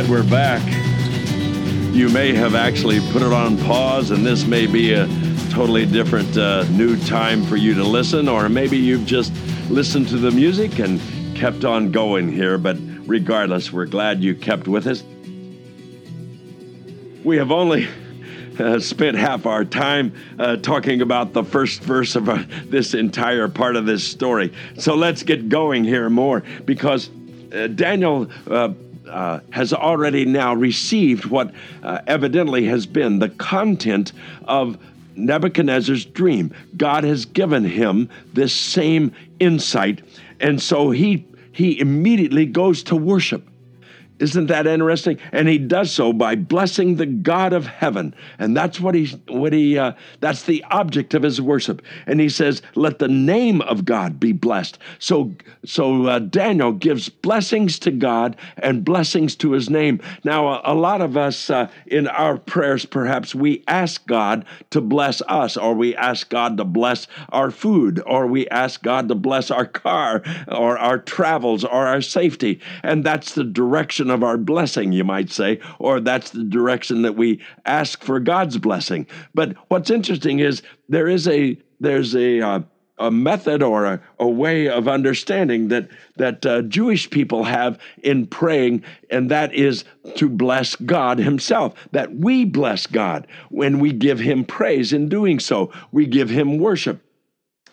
Glad 0.00 0.10
we're 0.10 0.30
back. 0.30 0.62
You 1.94 2.08
may 2.08 2.32
have 2.32 2.54
actually 2.54 3.00
put 3.12 3.20
it 3.20 3.32
on 3.34 3.58
pause, 3.58 4.10
and 4.10 4.24
this 4.24 4.46
may 4.46 4.66
be 4.66 4.94
a 4.94 5.06
totally 5.50 5.84
different 5.84 6.38
uh, 6.38 6.62
new 6.70 6.98
time 7.04 7.44
for 7.44 7.56
you 7.56 7.74
to 7.74 7.84
listen, 7.84 8.26
or 8.26 8.48
maybe 8.48 8.78
you've 8.78 9.04
just 9.04 9.30
listened 9.68 10.08
to 10.08 10.16
the 10.16 10.30
music 10.30 10.78
and 10.78 11.00
kept 11.36 11.66
on 11.66 11.92
going 11.92 12.32
here, 12.32 12.56
but 12.56 12.78
regardless, 13.06 13.72
we're 13.72 13.84
glad 13.84 14.22
you 14.22 14.34
kept 14.34 14.68
with 14.68 14.86
us. 14.86 15.02
We 17.22 17.36
have 17.36 17.50
only 17.50 17.86
uh, 18.58 18.78
spent 18.78 19.18
half 19.18 19.44
our 19.44 19.66
time 19.66 20.14
uh, 20.38 20.56
talking 20.56 21.02
about 21.02 21.34
the 21.34 21.44
first 21.44 21.82
verse 21.82 22.16
of 22.16 22.28
uh, 22.28 22.42
this 22.64 22.94
entire 22.94 23.48
part 23.48 23.76
of 23.76 23.84
this 23.84 24.06
story. 24.06 24.54
So 24.78 24.94
let's 24.94 25.22
get 25.22 25.50
going 25.50 25.84
here 25.84 26.08
more 26.08 26.42
because 26.64 27.10
uh, 27.52 27.66
Daniel. 27.66 28.30
Uh, 29.10 29.20
uh, 29.20 29.40
has 29.50 29.72
already 29.72 30.24
now 30.24 30.54
received 30.54 31.26
what 31.26 31.52
evidently 32.06 32.64
has 32.64 32.86
been 32.86 33.18
the 33.18 33.28
content 33.28 34.12
of 34.44 34.78
Nebuchadnezzar's 35.14 36.04
dream. 36.04 36.54
God 36.76 37.04
has 37.04 37.26
given 37.26 37.64
him 37.64 38.08
this 38.32 38.54
same 38.54 39.12
insight, 39.38 40.02
and 40.40 40.60
so 40.60 40.90
he 40.90 41.26
he 41.52 41.78
immediately 41.78 42.46
goes 42.46 42.82
to 42.84 42.96
worship. 42.96 43.46
Isn't 44.20 44.46
that 44.46 44.66
interesting? 44.66 45.18
And 45.32 45.48
he 45.48 45.58
does 45.58 45.90
so 45.90 46.12
by 46.12 46.36
blessing 46.36 46.96
the 46.96 47.06
God 47.06 47.52
of 47.52 47.66
heaven, 47.66 48.14
and 48.38 48.56
that's 48.56 48.78
what 48.80 48.94
he 48.94 49.06
what 49.28 49.52
he 49.52 49.78
uh, 49.78 49.92
that's 50.20 50.44
the 50.44 50.64
object 50.70 51.14
of 51.14 51.22
his 51.22 51.40
worship. 51.40 51.82
And 52.06 52.20
he 52.20 52.28
says, 52.28 52.62
"Let 52.74 52.98
the 52.98 53.08
name 53.08 53.62
of 53.62 53.84
God 53.84 54.20
be 54.20 54.32
blessed." 54.32 54.78
So 54.98 55.32
so 55.64 56.06
uh, 56.06 56.18
Daniel 56.18 56.72
gives 56.72 57.08
blessings 57.08 57.78
to 57.80 57.90
God 57.90 58.36
and 58.56 58.84
blessings 58.84 59.36
to 59.36 59.52
His 59.52 59.70
name. 59.70 60.00
Now, 60.24 60.48
a, 60.48 60.72
a 60.72 60.74
lot 60.74 61.00
of 61.00 61.16
us 61.16 61.50
uh, 61.50 61.68
in 61.86 62.06
our 62.08 62.38
prayers, 62.38 62.84
perhaps 62.84 63.34
we 63.34 63.62
ask 63.68 64.06
God 64.06 64.44
to 64.70 64.80
bless 64.80 65.22
us, 65.22 65.56
or 65.56 65.74
we 65.74 65.94
ask 65.96 66.28
God 66.28 66.56
to 66.56 66.64
bless 66.64 67.06
our 67.30 67.50
food, 67.50 68.02
or 68.06 68.26
we 68.26 68.48
ask 68.48 68.82
God 68.82 69.08
to 69.08 69.14
bless 69.14 69.50
our 69.50 69.66
car, 69.66 70.22
or 70.48 70.78
our 70.78 70.98
travels, 70.98 71.64
or 71.64 71.86
our 71.86 72.00
safety, 72.00 72.60
and 72.82 73.04
that's 73.04 73.34
the 73.34 73.44
direction 73.44 74.09
of 74.10 74.22
our 74.22 74.36
blessing, 74.36 74.92
you 74.92 75.04
might 75.04 75.30
say, 75.30 75.60
or 75.78 76.00
that's 76.00 76.30
the 76.30 76.44
direction 76.44 77.02
that 77.02 77.16
we 77.16 77.40
ask 77.64 78.02
for 78.02 78.20
God's 78.20 78.58
blessing. 78.58 79.06
But 79.34 79.56
what's 79.68 79.90
interesting 79.90 80.40
is 80.40 80.62
there 80.88 81.08
is 81.08 81.26
a 81.28 81.58
there's 81.80 82.14
a 82.14 82.40
uh, 82.40 82.60
a 83.00 83.10
method 83.10 83.62
or 83.62 83.86
a, 83.86 84.00
a, 84.18 84.28
way 84.28 84.68
of 84.68 84.86
understanding 84.86 85.68
that 85.68 85.88
that 86.16 86.44
uh, 86.44 86.62
Jewish 86.62 87.08
people 87.08 87.44
have 87.44 87.78
in 88.02 88.26
praying, 88.26 88.84
and 89.08 89.30
that 89.30 89.54
is 89.54 89.84
to 90.16 90.28
bless 90.28 90.76
God 90.76 91.18
Himself. 91.18 91.74
That 91.92 92.14
we 92.14 92.44
bless 92.44 92.86
God 92.86 93.26
when 93.48 93.78
we 93.78 93.92
give 93.92 94.20
Him 94.20 94.44
praise. 94.44 94.92
In 94.92 95.08
doing 95.08 95.40
so, 95.40 95.72
we 95.90 96.06
give 96.06 96.28
Him 96.28 96.58
worship. 96.58 97.02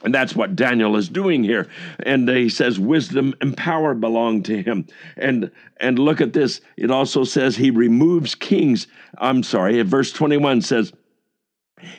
And 0.03 0.13
that's 0.13 0.35
what 0.35 0.55
Daniel 0.55 0.95
is 0.95 1.09
doing 1.09 1.43
here. 1.43 1.67
And 1.99 2.29
he 2.29 2.49
says 2.49 2.79
wisdom 2.79 3.33
and 3.41 3.57
power 3.57 3.93
belong 3.93 4.43
to 4.43 4.61
him. 4.61 4.87
And 5.15 5.51
and 5.79 5.99
look 5.99 6.21
at 6.21 6.33
this. 6.33 6.61
It 6.75 6.91
also 6.91 7.23
says 7.23 7.55
he 7.55 7.71
removes 7.71 8.35
kings. 8.35 8.87
I'm 9.17 9.43
sorry, 9.43 9.81
verse 9.81 10.11
21 10.11 10.61
says 10.61 10.93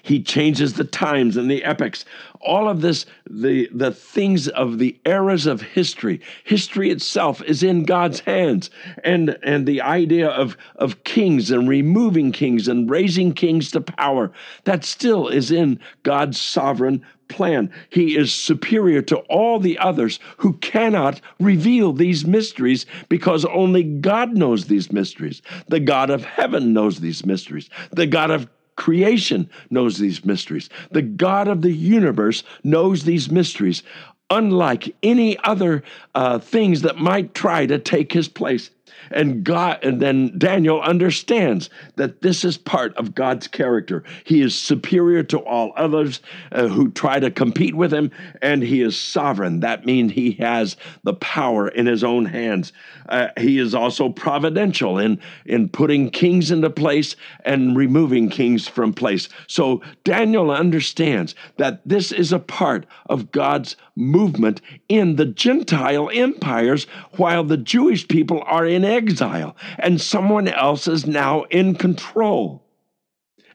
he 0.02 0.22
changes 0.22 0.74
the 0.74 0.84
times 0.84 1.36
and 1.36 1.48
the 1.48 1.62
epochs. 1.62 2.04
All 2.40 2.68
of 2.68 2.80
this, 2.80 3.06
the, 3.30 3.68
the 3.72 3.92
things 3.92 4.48
of 4.48 4.78
the 4.78 4.98
eras 5.06 5.46
of 5.46 5.62
history. 5.62 6.20
History 6.44 6.90
itself 6.90 7.40
is 7.42 7.62
in 7.62 7.84
God's 7.84 8.20
hands. 8.20 8.70
And, 9.04 9.38
and 9.42 9.66
the 9.66 9.80
idea 9.80 10.28
of, 10.28 10.56
of 10.76 11.04
kings 11.04 11.52
and 11.52 11.68
removing 11.68 12.32
kings 12.32 12.66
and 12.66 12.90
raising 12.90 13.32
kings 13.32 13.70
to 13.72 13.80
power, 13.80 14.32
that 14.64 14.84
still 14.84 15.28
is 15.28 15.52
in 15.52 15.78
God's 16.02 16.40
sovereign 16.40 17.04
plan. 17.28 17.70
He 17.90 18.16
is 18.16 18.32
superior 18.32 19.02
to 19.02 19.18
all 19.28 19.60
the 19.60 19.78
others 19.78 20.18
who 20.38 20.54
cannot 20.54 21.20
reveal 21.38 21.92
these 21.92 22.26
mysteries 22.26 22.86
because 23.08 23.44
only 23.44 23.82
God 23.82 24.36
knows 24.36 24.66
these 24.66 24.92
mysteries. 24.92 25.42
The 25.68 25.80
God 25.80 26.10
of 26.10 26.24
heaven 26.24 26.72
knows 26.72 27.00
these 27.00 27.24
mysteries. 27.24 27.68
The 27.90 28.06
God 28.06 28.30
of 28.30 28.48
creation 28.76 29.50
knows 29.70 29.98
these 29.98 30.24
mysteries. 30.24 30.70
The 30.92 31.02
God 31.02 31.48
of 31.48 31.62
the 31.62 31.72
universe 31.72 32.44
knows 32.62 33.04
these 33.04 33.30
mysteries, 33.30 33.82
unlike 34.30 34.94
any 35.02 35.36
other 35.40 35.82
uh, 36.14 36.38
things 36.38 36.82
that 36.82 36.96
might 36.96 37.34
try 37.34 37.66
to 37.66 37.78
take 37.78 38.12
his 38.12 38.28
place. 38.28 38.70
And 39.10 39.44
God, 39.44 39.82
and 39.82 40.00
then 40.00 40.38
Daniel 40.38 40.80
understands 40.80 41.70
that 41.96 42.22
this 42.22 42.44
is 42.44 42.58
part 42.58 42.96
of 42.96 43.14
God's 43.14 43.46
character. 43.46 44.04
He 44.24 44.40
is 44.40 44.54
superior 44.54 45.22
to 45.24 45.38
all 45.38 45.72
others 45.76 46.20
uh, 46.52 46.68
who 46.68 46.90
try 46.90 47.20
to 47.20 47.30
compete 47.30 47.74
with 47.74 47.92
him, 47.92 48.10
and 48.42 48.62
he 48.62 48.82
is 48.82 48.98
sovereign. 48.98 49.60
That 49.60 49.84
means 49.84 50.12
he 50.12 50.32
has 50.32 50.76
the 51.04 51.14
power 51.14 51.68
in 51.68 51.86
his 51.86 52.04
own 52.04 52.26
hands. 52.26 52.72
Uh, 53.08 53.28
he 53.38 53.58
is 53.58 53.74
also 53.74 54.10
providential 54.10 54.98
in, 54.98 55.20
in 55.46 55.68
putting 55.68 56.10
kings 56.10 56.50
into 56.50 56.70
place 56.70 57.16
and 57.44 57.76
removing 57.76 58.28
kings 58.28 58.68
from 58.68 58.92
place. 58.92 59.28
So 59.46 59.82
Daniel 60.04 60.50
understands 60.50 61.34
that 61.56 61.80
this 61.86 62.12
is 62.12 62.32
a 62.32 62.38
part 62.38 62.86
of 63.08 63.32
God's 63.32 63.76
movement 63.98 64.60
in 64.88 65.16
the 65.16 65.26
Gentile 65.26 66.10
empires 66.12 66.86
while 67.16 67.44
the 67.44 67.56
Jewish 67.56 68.06
people 68.06 68.42
are 68.46 68.66
in 68.66 68.84
exile 68.84 69.56
and 69.78 70.00
someone 70.00 70.48
else 70.48 70.86
is 70.88 71.06
now 71.06 71.42
in 71.44 71.74
control. 71.74 72.64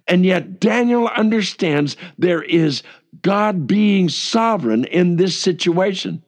And 0.07 0.25
yet, 0.25 0.59
Daniel 0.59 1.07
understands 1.07 1.95
there 2.17 2.43
is 2.43 2.83
God 3.21 3.67
being 3.67 4.09
sovereign 4.09 4.83
in 4.85 5.15
this 5.15 5.37
situation. 5.37 6.23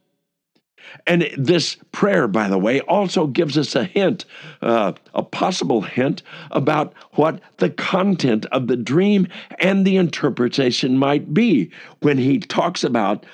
And 1.08 1.30
this 1.38 1.78
prayer, 1.91 2.28
by 2.28 2.47
the 2.47 2.58
way, 2.58 2.80
also 2.82 3.28
gives 3.28 3.58
us 3.58 3.75
a 3.75 3.84
hint, 3.84 4.25
uh, 4.62 4.93
a 5.13 5.23
possible 5.23 5.82
hint 5.82 6.23
about 6.51 6.93
what 7.13 7.41
the 7.58 7.69
content 7.69 8.45
of 8.47 8.67
the 8.67 8.78
dream 8.78 9.28
and 9.60 9.86
the 9.86 9.97
interpretation 9.97 10.97
might 10.97 11.34
be 11.34 11.71
when 11.99 12.17
he 12.17 12.39
talks 12.39 12.84
about 12.84 13.25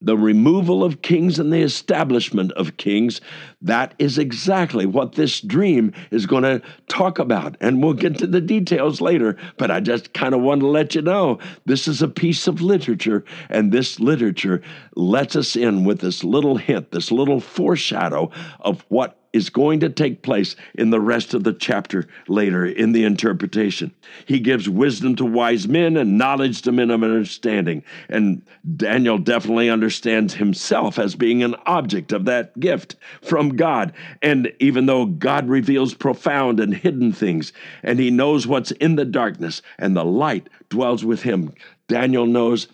the 0.00 0.16
removal 0.16 0.82
of 0.82 1.02
kings 1.02 1.38
and 1.38 1.52
the 1.52 1.60
establishment 1.60 2.52
of 2.52 2.76
kings. 2.76 3.20
That 3.60 3.94
is 3.98 4.18
exactly 4.18 4.86
what 4.86 5.12
this 5.12 5.40
dream 5.40 5.92
is 6.10 6.26
going 6.26 6.44
to 6.44 6.62
talk 6.88 7.18
about. 7.18 7.56
And 7.60 7.82
we'll 7.82 7.94
get 7.94 8.18
to 8.18 8.26
the 8.26 8.40
details 8.40 9.00
later, 9.00 9.36
but 9.58 9.70
I 9.70 9.80
just 9.80 10.14
kind 10.14 10.34
of 10.34 10.40
want 10.40 10.60
to 10.60 10.66
let 10.66 10.94
you 10.94 11.02
know 11.02 11.38
this 11.66 11.86
is 11.86 12.00
a 12.02 12.08
piece 12.08 12.46
of 12.46 12.62
literature, 12.62 13.24
and 13.48 13.72
this 13.72 14.00
literature 14.00 14.62
lets 14.96 15.36
us 15.36 15.56
in 15.56 15.84
with 15.84 16.00
this 16.00 16.24
little 16.24 16.56
hint, 16.56 16.92
this 16.92 17.12
little 17.12 17.40
foreshadow 17.40 18.30
of 18.60 18.84
what 18.88 19.19
is 19.32 19.50
going 19.50 19.80
to 19.80 19.88
take 19.88 20.22
place 20.22 20.56
in 20.74 20.90
the 20.90 21.00
rest 21.00 21.34
of 21.34 21.44
the 21.44 21.52
chapter 21.52 22.06
later 22.28 22.66
in 22.66 22.92
the 22.92 23.04
interpretation. 23.04 23.94
He 24.26 24.40
gives 24.40 24.68
wisdom 24.68 25.16
to 25.16 25.24
wise 25.24 25.68
men 25.68 25.96
and 25.96 26.18
knowledge 26.18 26.62
to 26.62 26.72
men 26.72 26.90
of 26.90 27.02
understanding. 27.02 27.84
And 28.08 28.42
Daniel 28.76 29.18
definitely 29.18 29.70
understands 29.70 30.34
himself 30.34 30.98
as 30.98 31.14
being 31.14 31.42
an 31.42 31.54
object 31.66 32.12
of 32.12 32.24
that 32.24 32.58
gift 32.58 32.96
from 33.22 33.50
God. 33.50 33.92
And 34.20 34.52
even 34.58 34.86
though 34.86 35.06
God 35.06 35.48
reveals 35.48 35.94
profound 35.94 36.58
and 36.58 36.74
hidden 36.74 37.12
things, 37.12 37.52
and 37.82 37.98
he 37.98 38.10
knows 38.10 38.46
what's 38.46 38.72
in 38.72 38.96
the 38.96 39.04
darkness, 39.04 39.62
and 39.78 39.96
the 39.96 40.04
light 40.04 40.48
dwells 40.68 41.04
with 41.04 41.22
him, 41.22 41.54
Daniel 41.88 42.26
knows 42.26 42.68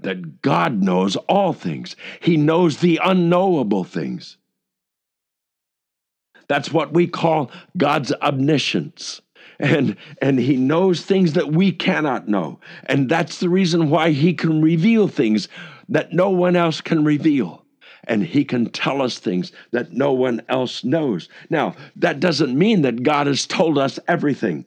that 0.00 0.42
God 0.42 0.80
knows 0.80 1.16
all 1.16 1.52
things. 1.52 1.96
He 2.20 2.36
knows 2.36 2.78
the 2.78 3.00
unknowable 3.02 3.84
things. 3.84 4.36
That's 6.48 6.72
what 6.72 6.92
we 6.92 7.06
call 7.06 7.50
God's 7.76 8.12
omniscience. 8.14 9.20
And, 9.60 9.96
and 10.22 10.38
he 10.38 10.56
knows 10.56 11.04
things 11.04 11.32
that 11.32 11.52
we 11.52 11.72
cannot 11.72 12.28
know. 12.28 12.60
And 12.84 13.08
that's 13.08 13.40
the 13.40 13.48
reason 13.48 13.90
why 13.90 14.10
he 14.10 14.32
can 14.32 14.62
reveal 14.62 15.08
things 15.08 15.48
that 15.88 16.12
no 16.12 16.30
one 16.30 16.56
else 16.56 16.80
can 16.80 17.04
reveal. 17.04 17.64
And 18.04 18.22
he 18.22 18.44
can 18.44 18.70
tell 18.70 19.02
us 19.02 19.18
things 19.18 19.52
that 19.72 19.92
no 19.92 20.12
one 20.12 20.42
else 20.48 20.84
knows. 20.84 21.28
Now, 21.50 21.74
that 21.96 22.20
doesn't 22.20 22.56
mean 22.56 22.82
that 22.82 23.02
God 23.02 23.26
has 23.26 23.46
told 23.46 23.78
us 23.78 23.98
everything. 24.08 24.64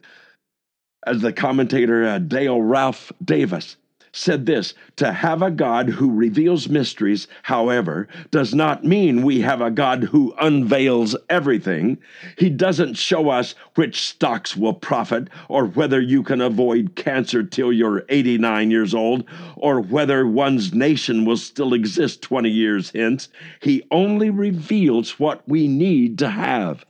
As 1.08 1.22
the 1.22 1.34
commentator 1.34 2.04
uh, 2.04 2.20
Dale 2.20 2.62
Ralph 2.62 3.12
Davis 3.24 3.78
said 4.14 4.46
this 4.46 4.74
To 4.98 5.14
have 5.14 5.42
a 5.42 5.50
God 5.50 5.88
who 5.90 6.12
reveals 6.12 6.68
mysteries, 6.68 7.28
however, 7.44 8.08
does 8.30 8.54
not 8.54 8.84
mean 8.84 9.22
we 9.22 9.42
have 9.42 9.62
a 9.62 9.72
God 9.72 10.04
who 10.04 10.34
unveils 10.40 11.16
everything. 11.30 11.98
He 12.38 12.50
doesn't 12.50 12.96
show 12.96 13.30
us 13.30 13.56
which 13.76 14.02
stocks 14.02 14.58
will 14.58 14.74
profit, 14.74 15.30
or 15.48 15.66
whether 15.66 16.02
you 16.02 16.24
can 16.24 16.42
avoid 16.42 16.96
cancer 16.96 17.42
till 17.42 17.72
you're 17.72 18.06
89 18.10 18.70
years 18.70 18.94
old, 18.94 19.24
or 19.56 19.80
whether 19.80 20.28
one's 20.28 20.74
nation 20.74 21.24
will 21.24 21.38
still 21.38 21.74
exist 21.74 22.22
20 22.22 22.50
years 22.50 22.92
hence. 22.94 23.30
He 23.62 23.84
only 23.92 24.30
reveals 24.30 25.20
what 25.20 25.48
we 25.48 25.68
need 25.68 26.18
to 26.20 26.30
have. 26.30 26.86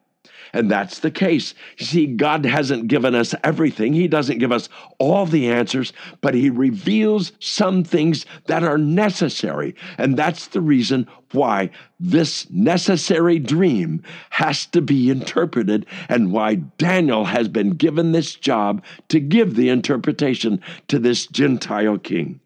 And 0.54 0.70
that's 0.70 1.00
the 1.00 1.12
case. 1.12 1.54
You 1.78 1.86
see, 1.86 2.06
God 2.08 2.46
hasn't 2.46 2.88
given 2.88 3.16
us 3.16 3.34
everything, 3.44 3.94
He 3.94 4.08
doesn't 4.08 4.40
give 4.40 4.52
us 4.52 4.70
all 5.00 5.26
the 5.26 5.50
answers, 5.50 5.94
but 6.22 6.34
He 6.34 6.50
reveals 6.50 7.32
some 7.40 7.84
things 7.84 8.26
that 8.48 8.64
are 8.64 8.78
necessary. 8.78 9.76
And 9.98 10.18
that's 10.18 10.48
the 10.48 10.62
reason 10.62 11.08
why 11.32 11.70
this 12.00 12.50
necessary 12.50 13.40
dream 13.40 14.04
has 14.32 14.66
to 14.68 14.82
be 14.82 15.10
interpreted 15.10 15.86
and 16.10 16.32
why 16.32 16.56
Daniel 16.56 17.26
has 17.26 17.48
been 17.48 17.72
given 17.72 18.12
this 18.12 18.36
job 18.36 18.84
to 19.10 19.20
give 19.20 19.56
the 19.56 19.70
interpretation 19.70 20.62
to 20.90 21.00
this 21.00 21.28
Gentile 21.28 21.98
king. 21.98 22.40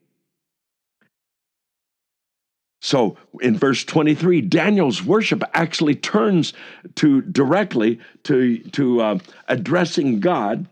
So 2.86 3.18
in 3.42 3.58
verse 3.58 3.84
23, 3.84 4.42
Daniel's 4.42 5.02
worship 5.02 5.44
actually 5.56 5.96
turns 5.96 6.54
to 6.94 7.24
directly 7.24 8.00
to, 8.26 8.60
to 8.60 9.02
uh, 9.02 9.20
addressing 9.48 10.20
God 10.20 10.68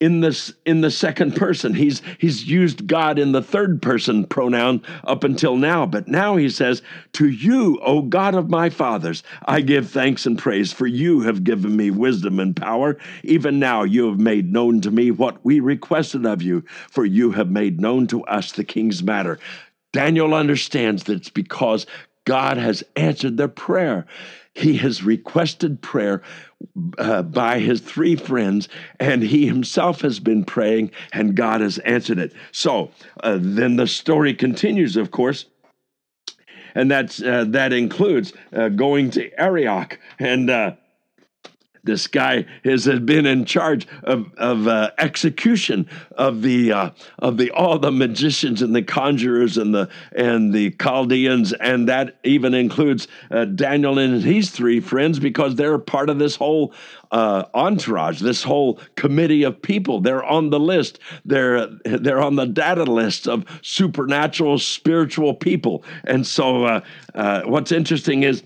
in 0.00 0.20
this 0.20 0.54
in 0.64 0.80
the 0.80 0.90
second 0.90 1.36
person. 1.36 1.74
He's 1.74 2.00
he's 2.16 2.48
used 2.48 2.86
God 2.86 3.18
in 3.18 3.32
the 3.32 3.42
third 3.42 3.82
person 3.82 4.24
pronoun 4.24 4.82
up 5.04 5.24
until 5.24 5.56
now, 5.56 5.84
but 5.84 6.08
now 6.08 6.36
he 6.36 6.48
says, 6.48 6.80
"To 7.12 7.28
you, 7.28 7.78
O 7.82 8.00
God 8.00 8.34
of 8.34 8.48
my 8.48 8.70
fathers, 8.70 9.22
I 9.44 9.60
give 9.60 9.90
thanks 9.90 10.24
and 10.24 10.38
praise, 10.38 10.72
for 10.72 10.86
you 10.86 11.20
have 11.20 11.44
given 11.44 11.76
me 11.76 11.90
wisdom 11.90 12.40
and 12.40 12.56
power. 12.56 12.96
Even 13.22 13.60
now 13.60 13.82
you 13.82 14.08
have 14.08 14.18
made 14.18 14.50
known 14.50 14.80
to 14.80 14.90
me 14.90 15.10
what 15.10 15.44
we 15.44 15.60
requested 15.60 16.24
of 16.24 16.40
you, 16.42 16.64
for 16.90 17.04
you 17.04 17.30
have 17.32 17.50
made 17.50 17.78
known 17.78 18.06
to 18.06 18.24
us 18.24 18.52
the 18.52 18.64
king's 18.64 19.02
matter." 19.02 19.38
Daniel 19.92 20.34
understands 20.34 21.04
that 21.04 21.14
it's 21.14 21.30
because 21.30 21.86
God 22.24 22.56
has 22.56 22.82
answered 22.96 23.36
their 23.36 23.48
prayer. 23.48 24.06
He 24.54 24.76
has 24.78 25.02
requested 25.02 25.80
prayer 25.80 26.22
uh, 26.98 27.22
by 27.22 27.58
his 27.58 27.80
three 27.80 28.16
friends, 28.16 28.68
and 29.00 29.22
he 29.22 29.46
himself 29.46 30.02
has 30.02 30.20
been 30.20 30.44
praying, 30.44 30.90
and 31.12 31.34
God 31.34 31.60
has 31.60 31.78
answered 31.78 32.18
it. 32.18 32.32
So 32.52 32.90
uh, 33.22 33.38
then 33.40 33.76
the 33.76 33.86
story 33.86 34.34
continues, 34.34 34.96
of 34.96 35.10
course. 35.10 35.46
And 36.74 36.90
that's 36.90 37.22
uh, 37.22 37.44
that 37.48 37.72
includes 37.72 38.32
uh, 38.54 38.68
going 38.70 39.10
to 39.10 39.30
Arioch 39.38 39.98
and 40.18 40.48
uh, 40.48 40.72
this 41.84 42.06
guy 42.06 42.46
has 42.64 42.86
been 43.00 43.26
in 43.26 43.44
charge 43.44 43.86
of, 44.04 44.32
of 44.36 44.68
uh, 44.68 44.90
execution 44.98 45.88
of 46.12 46.42
the 46.42 46.72
uh, 46.72 46.90
of 47.18 47.36
the 47.38 47.50
all 47.50 47.78
the 47.78 47.90
magicians 47.90 48.62
and 48.62 48.74
the 48.74 48.82
conjurers 48.82 49.56
and 49.56 49.74
the 49.74 49.88
and 50.16 50.52
the 50.52 50.70
Chaldeans, 50.72 51.52
and 51.54 51.88
that 51.88 52.18
even 52.24 52.54
includes 52.54 53.08
uh, 53.30 53.44
Daniel 53.46 53.98
and 53.98 54.22
his 54.22 54.50
three 54.50 54.80
friends 54.80 55.18
because 55.18 55.56
they're 55.56 55.78
part 55.78 56.08
of 56.08 56.18
this 56.18 56.36
whole 56.36 56.72
uh, 57.10 57.44
entourage, 57.54 58.20
this 58.20 58.42
whole 58.42 58.80
committee 58.96 59.42
of 59.42 59.60
people. 59.60 60.00
They're 60.00 60.24
on 60.24 60.50
the 60.50 60.60
list. 60.60 61.00
They're 61.24 61.66
they're 61.84 62.22
on 62.22 62.36
the 62.36 62.46
data 62.46 62.84
list 62.84 63.26
of 63.26 63.44
supernatural 63.62 64.58
spiritual 64.58 65.34
people. 65.34 65.84
And 66.04 66.26
so, 66.26 66.64
uh, 66.64 66.80
uh, 67.14 67.42
what's 67.42 67.72
interesting 67.72 68.22
is 68.22 68.42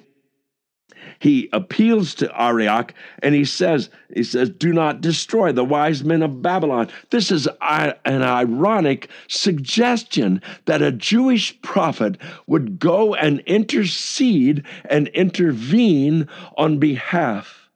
he 1.19 1.49
appeals 1.53 2.15
to 2.17 2.31
Arioch 2.41 2.95
and 3.23 3.35
he 3.35 3.45
says, 3.45 3.91
he 4.15 4.23
says, 4.23 4.51
do 4.51 4.73
not 4.73 5.01
destroy 5.01 5.53
the 5.53 5.65
wise 5.65 6.05
men 6.05 6.23
of 6.23 6.43
Babylon. 6.43 6.89
This 7.11 7.31
is 7.31 7.49
an 7.61 7.95
ironic 8.23 9.09
suggestion 9.29 10.43
that 10.67 10.83
a 10.83 10.93
Jewish 10.93 11.61
prophet 11.63 12.19
would 12.47 12.79
go 12.79 13.15
and 13.15 13.41
intercede 13.41 14.65
and 14.89 15.09
intervene 15.09 16.29
on 16.57 16.79
behalf 16.79 17.71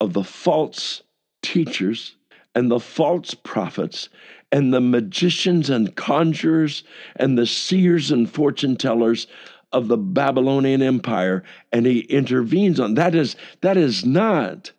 of 0.00 0.14
the 0.14 0.24
false 0.24 1.02
teachers 1.42 2.16
and 2.54 2.70
the 2.70 2.80
false 2.80 3.34
prophets 3.34 4.08
and 4.52 4.74
the 4.74 4.80
magicians 4.80 5.70
and 5.70 5.94
conjurers 5.94 6.82
and 7.16 7.38
the 7.38 7.46
seers 7.46 8.10
and 8.10 8.30
fortune 8.30 8.76
tellers 8.76 9.26
of 9.72 9.88
the 9.88 9.96
Babylonian 9.96 10.82
Empire 10.82 11.42
and 11.72 11.86
he 11.86 12.00
intervenes 12.00 12.80
on 12.80 12.94
that 12.94 13.14
is 13.14 13.36
that 13.60 13.76
is 13.76 14.04
not 14.04 14.72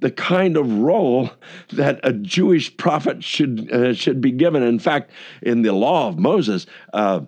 the 0.00 0.10
kind 0.10 0.56
of 0.56 0.78
role 0.78 1.30
that 1.72 2.00
a 2.04 2.12
Jewish 2.12 2.76
prophet 2.76 3.24
should 3.24 3.70
uh, 3.72 3.92
should 3.94 4.20
be 4.20 4.30
given. 4.30 4.62
In 4.62 4.78
fact, 4.78 5.10
in 5.42 5.62
the 5.62 5.72
law 5.72 6.08
of 6.08 6.18
Moses, 6.18 6.66
uh, 6.92 7.20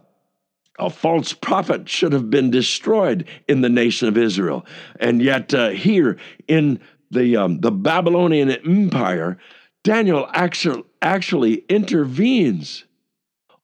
a 0.78 0.90
false 0.90 1.32
prophet 1.32 1.88
should 1.88 2.12
have 2.12 2.30
been 2.30 2.50
destroyed 2.50 3.26
in 3.48 3.60
the 3.60 3.68
nation 3.68 4.08
of 4.08 4.16
Israel, 4.16 4.64
and 4.98 5.20
yet 5.20 5.52
uh, 5.52 5.70
here 5.70 6.18
in 6.48 6.80
the 7.10 7.36
um, 7.36 7.60
the 7.60 7.72
Babylonian 7.72 8.50
Empire, 8.50 9.38
Daniel 9.82 10.28
actually 10.32 10.84
actually 11.02 11.64
intervenes 11.68 12.84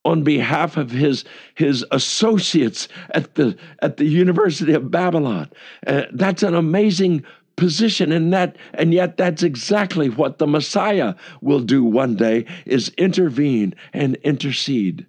on 0.06 0.22
behalf 0.22 0.76
of 0.76 0.90
his 0.90 1.24
his 1.54 1.84
associates 1.90 2.88
at 3.10 3.34
the 3.34 3.56
at 3.80 3.96
the 3.96 4.06
University 4.06 4.72
of 4.72 4.90
Babylon. 4.90 5.50
Uh, 5.86 6.04
that's 6.12 6.42
an 6.42 6.54
amazing 6.54 7.24
position 7.56 8.12
and 8.12 8.32
that 8.32 8.56
and 8.74 8.92
yet 8.94 9.16
that's 9.16 9.42
exactly 9.42 10.08
what 10.08 10.38
the 10.38 10.46
Messiah 10.46 11.14
will 11.40 11.60
do 11.60 11.82
one 11.82 12.14
day 12.14 12.44
is 12.66 12.90
intervene 12.96 13.74
and 13.92 14.14
intercede 14.16 15.06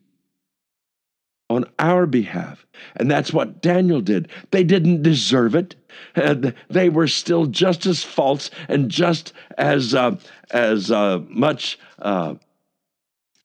on 1.49 1.65
our 1.79 2.05
behalf. 2.05 2.65
And 2.95 3.09
that's 3.09 3.31
what 3.31 3.61
Daniel 3.61 4.01
did. 4.01 4.29
They 4.51 4.63
didn't 4.63 5.01
deserve 5.01 5.55
it. 5.55 5.75
And 6.15 6.53
they 6.69 6.89
were 6.89 7.07
still 7.07 7.45
just 7.45 7.85
as 7.85 8.03
false 8.03 8.51
and 8.67 8.89
just 8.89 9.33
as 9.57 9.95
uh, 9.95 10.17
as 10.51 10.91
uh, 10.91 11.21
much 11.29 11.79
uh, 11.99 12.35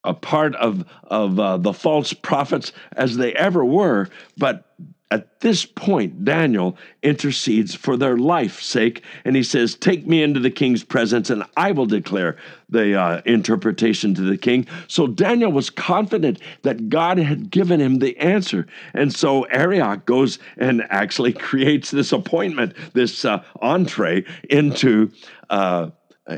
a 0.03 0.13
part 0.13 0.55
of 0.55 0.85
of 1.05 1.39
uh, 1.39 1.57
the 1.57 1.73
false 1.73 2.13
prophets 2.13 2.71
as 2.93 3.17
they 3.17 3.33
ever 3.33 3.63
were, 3.63 4.09
but 4.37 4.73
at 5.13 5.41
this 5.41 5.63
point, 5.63 6.25
Daniel 6.25 6.75
intercedes 7.03 7.75
for 7.75 7.95
their 7.97 8.17
life's 8.17 8.65
sake, 8.65 9.03
and 9.23 9.35
he 9.35 9.43
says, 9.43 9.75
Take 9.75 10.07
me 10.07 10.23
into 10.23 10.39
the 10.39 10.49
king's 10.49 10.83
presence, 10.83 11.29
and 11.29 11.43
I 11.55 11.71
will 11.71 11.85
declare 11.85 12.35
the 12.67 12.99
uh, 12.99 13.21
interpretation 13.23 14.15
to 14.15 14.23
the 14.23 14.39
king. 14.39 14.65
So 14.87 15.05
Daniel 15.05 15.51
was 15.51 15.69
confident 15.69 16.39
that 16.63 16.89
God 16.89 17.19
had 17.19 17.51
given 17.51 17.79
him 17.79 17.99
the 17.99 18.17
answer. 18.17 18.65
And 18.95 19.13
so 19.13 19.43
Arioch 19.43 20.03
goes 20.07 20.39
and 20.57 20.81
actually 20.89 21.33
creates 21.49 21.91
this 21.91 22.11
appointment, 22.11 22.73
this 22.93 23.23
uh, 23.23 23.43
entree 23.61 24.25
into. 24.49 25.11
Uh, 25.51 25.91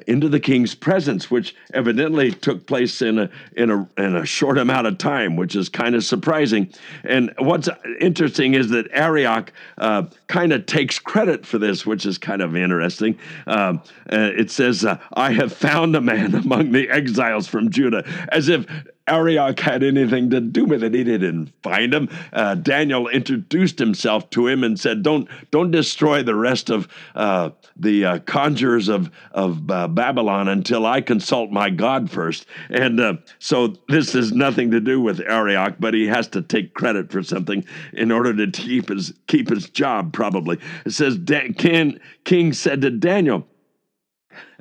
into 0.07 0.27
the 0.27 0.39
king's 0.39 0.73
presence, 0.73 1.29
which 1.29 1.55
evidently 1.73 2.31
took 2.31 2.65
place 2.65 3.01
in 3.01 3.19
a 3.19 3.29
in 3.55 3.69
a 3.69 3.87
in 3.97 4.15
a 4.15 4.25
short 4.25 4.57
amount 4.57 4.87
of 4.87 4.97
time, 4.97 5.35
which 5.35 5.55
is 5.55 5.69
kind 5.69 5.93
of 5.93 6.03
surprising. 6.03 6.71
And 7.03 7.31
what's 7.37 7.69
interesting 8.01 8.55
is 8.55 8.69
that 8.69 8.87
Arioch 8.91 9.53
uh, 9.77 10.03
kind 10.27 10.53
of 10.53 10.65
takes 10.65 10.97
credit 10.97 11.45
for 11.45 11.59
this, 11.59 11.85
which 11.85 12.05
is 12.05 12.17
kind 12.17 12.41
of 12.41 12.55
interesting. 12.55 13.17
Um, 13.45 13.81
uh, 14.11 14.31
it 14.35 14.49
says, 14.49 14.83
uh, 14.83 14.97
"I 15.13 15.31
have 15.33 15.53
found 15.53 15.95
a 15.95 16.01
man 16.01 16.33
among 16.43 16.71
the 16.71 16.89
exiles 16.89 17.47
from 17.47 17.69
Judah," 17.69 18.03
as 18.29 18.49
if 18.49 18.65
Arioch 19.07 19.59
had 19.59 19.83
anything 19.83 20.31
to 20.31 20.41
do 20.41 20.65
with 20.65 20.83
it. 20.83 20.93
He 20.93 21.03
didn't 21.03 21.51
find 21.61 21.93
him. 21.93 22.09
Uh, 22.33 22.55
Daniel 22.55 23.07
introduced 23.07 23.77
himself 23.77 24.29
to 24.31 24.47
him 24.47 24.63
and 24.63 24.79
said, 24.79 25.03
"Don't 25.03 25.29
don't 25.51 25.71
destroy 25.71 26.23
the 26.23 26.35
rest 26.35 26.69
of 26.69 26.87
uh, 27.13 27.51
the 27.75 28.05
uh, 28.05 28.19
conjurers 28.19 28.89
of 28.89 29.11
of 29.31 29.69
uh, 29.69 29.87
Babylon 29.87 30.47
until 30.47 30.85
I 30.85 31.01
consult 31.01 31.51
my 31.51 31.69
God 31.69 32.09
first. 32.09 32.47
And 32.69 32.99
uh, 32.99 33.15
so 33.39 33.75
this 33.89 34.13
has 34.13 34.31
nothing 34.31 34.71
to 34.71 34.79
do 34.79 34.99
with 34.99 35.19
Arioch, 35.19 35.75
but 35.79 35.93
he 35.93 36.07
has 36.07 36.27
to 36.29 36.41
take 36.41 36.73
credit 36.73 37.11
for 37.11 37.21
something 37.21 37.63
in 37.93 38.11
order 38.11 38.35
to 38.35 38.51
keep 38.51 38.89
his 38.89 39.13
keep 39.27 39.49
his 39.49 39.69
job. 39.69 40.13
Probably 40.13 40.59
it 40.85 40.91
says 40.91 41.19
King 41.57 41.99
King 42.23 42.53
said 42.53 42.81
to 42.81 42.91
Daniel. 42.91 43.47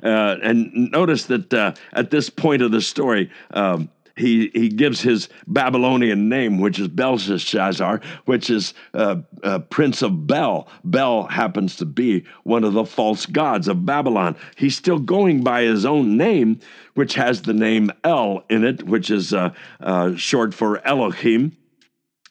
Uh, 0.03 0.35
and 0.43 0.91
notice 0.91 1.25
that 1.25 1.53
uh, 1.53 1.73
at 1.93 2.11
this 2.11 2.29
point 2.29 2.61
of 2.61 2.71
the 2.71 2.81
story, 2.81 3.29
um, 3.51 3.89
he, 4.15 4.49
he 4.53 4.69
gives 4.69 5.01
his 5.01 5.29
Babylonian 5.47 6.29
name, 6.29 6.59
which 6.59 6.79
is 6.79 6.87
Belshazzar, 6.87 8.01
which 8.25 8.49
is 8.49 8.73
uh, 8.93 9.17
uh, 9.43 9.59
Prince 9.59 10.01
of 10.01 10.25
Bel. 10.25 10.67
Bel 10.83 11.23
happens 11.23 11.75
to 11.77 11.85
be 11.85 12.23
one 12.43 12.63
of 12.63 12.73
the 12.73 12.85
false 12.85 13.25
gods 13.25 13.67
of 13.67 13.85
Babylon. 13.85 14.35
He's 14.55 14.77
still 14.77 14.99
going 14.99 15.43
by 15.43 15.63
his 15.63 15.85
own 15.85 16.17
name, 16.17 16.59
which 16.93 17.15
has 17.15 17.41
the 17.41 17.53
name 17.53 17.91
El 18.03 18.43
in 18.49 18.63
it, 18.63 18.83
which 18.83 19.11
is 19.11 19.33
uh, 19.33 19.53
uh 19.81 20.15
short 20.15 20.53
for 20.53 20.85
Elohim 20.87 21.55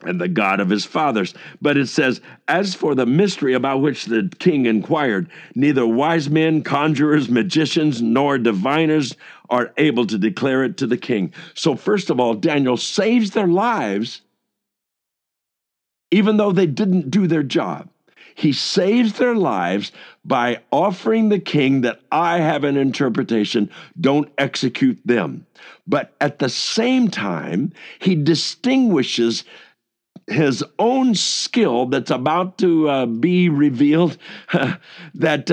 and 0.07 0.21
the 0.21 0.29
God 0.29 0.61
of 0.61 0.71
his 0.71 0.85
fathers. 0.85 1.35
But 1.61 1.77
it 1.77 1.89
says, 1.89 2.21
As 2.49 2.75
for 2.75 2.95
the 2.95 3.07
mystery 3.07 3.55
about 3.55 3.81
which 3.81 4.07
the 4.07 4.31
king 4.39 4.67
inquired, 4.67 5.29
neither 5.55 5.87
wise 5.87 6.29
men, 6.29 6.63
conjurers, 6.63 7.29
magicians, 7.29 8.03
nor 8.03 8.39
diviners 8.39 9.17
are 9.51 9.73
able 9.77 10.07
to 10.07 10.19
declare 10.19 10.65
it 10.65 10.77
to 10.79 10.87
the 10.87 10.97
king. 10.97 11.33
So, 11.55 11.77
first 11.77 12.11
of 12.11 12.19
all, 12.19 12.35
Daniel 12.35 12.77
saves 12.77 13.33
their 13.33 13.47
lives, 13.47 14.23
even 16.11 16.37
though 16.37 16.53
they 16.53 16.67
didn't 16.67 17.11
do 17.11 17.27
their 17.27 17.43
job. 17.43 17.89
He 18.35 18.53
saves 18.53 19.15
their 19.15 19.37
lives 19.37 19.93
by 20.25 20.61
offering 20.73 21.29
the 21.29 21.39
king 21.39 21.83
that 21.83 22.01
I 22.11 22.39
have 22.39 22.65
an 22.65 22.77
interpretation, 22.77 23.71
don't 24.01 24.29
execute 24.39 24.99
them. 25.05 25.47
But 25.87 26.15
at 26.21 26.41
the 26.41 26.49
same 26.49 27.09
time, 27.09 27.73
he 28.01 28.17
distinguishes 28.17 29.45
his 30.27 30.65
own 30.79 31.15
skill 31.15 31.87
that's 31.87 32.11
about 32.11 32.59
to 32.59 32.89
uh, 32.89 33.07
be 33.07 33.49
revealed 33.49 34.17
that 35.15 35.51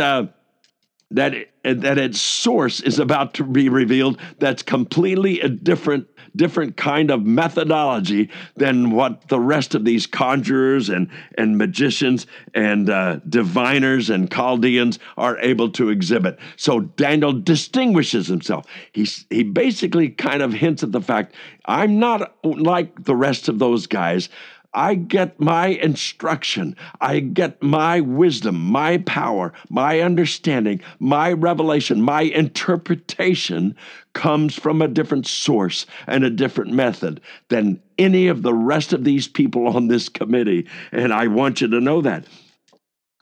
that 1.11 1.33
that 1.63 1.97
its 1.99 2.19
source 2.19 2.81
is 2.81 2.97
about 2.97 3.35
to 3.35 3.43
be 3.43 3.69
revealed 3.69 4.17
that's 4.39 4.63
completely 4.63 5.39
a 5.41 5.49
different 5.49 6.07
different 6.35 6.77
kind 6.77 7.11
of 7.11 7.25
methodology 7.25 8.29
than 8.55 8.91
what 8.91 9.27
the 9.27 9.39
rest 9.39 9.75
of 9.75 9.85
these 9.85 10.07
conjurers 10.07 10.89
and 10.89 11.09
and 11.37 11.57
magicians 11.57 12.25
and 12.53 12.89
uh, 12.89 13.17
diviners 13.27 14.09
and 14.09 14.31
chaldeans 14.31 14.97
are 15.17 15.37
able 15.39 15.69
to 15.69 15.89
exhibit. 15.89 16.39
So 16.55 16.79
daniel 16.79 17.33
distinguishes 17.33 18.27
himself. 18.27 18.65
He 18.93 19.07
he 19.29 19.43
basically 19.43 20.09
kind 20.09 20.41
of 20.41 20.53
hints 20.53 20.83
at 20.83 20.91
the 20.91 21.01
fact 21.01 21.35
i'm 21.65 21.99
not 21.99 22.35
like 22.43 23.03
the 23.03 23.15
rest 23.15 23.47
of 23.47 23.59
those 23.59 23.85
guys 23.87 24.29
I 24.73 24.95
get 24.95 25.39
my 25.39 25.67
instruction, 25.67 26.75
I 27.01 27.19
get 27.19 27.61
my 27.61 27.99
wisdom, 27.99 28.55
my 28.55 28.99
power, 28.99 29.51
my 29.69 29.99
understanding, 29.99 30.81
my 30.99 31.33
revelation, 31.33 32.01
my 32.01 32.21
interpretation 32.21 33.75
comes 34.13 34.55
from 34.55 34.81
a 34.81 34.87
different 34.87 35.27
source 35.27 35.85
and 36.07 36.23
a 36.23 36.29
different 36.29 36.71
method 36.71 37.19
than 37.49 37.81
any 37.97 38.27
of 38.27 38.43
the 38.43 38.53
rest 38.53 38.93
of 38.93 39.03
these 39.03 39.27
people 39.27 39.67
on 39.67 39.87
this 39.87 40.07
committee. 40.07 40.67
And 40.91 41.13
I 41.13 41.27
want 41.27 41.59
you 41.59 41.67
to 41.67 41.81
know 41.81 42.01
that. 42.01 42.25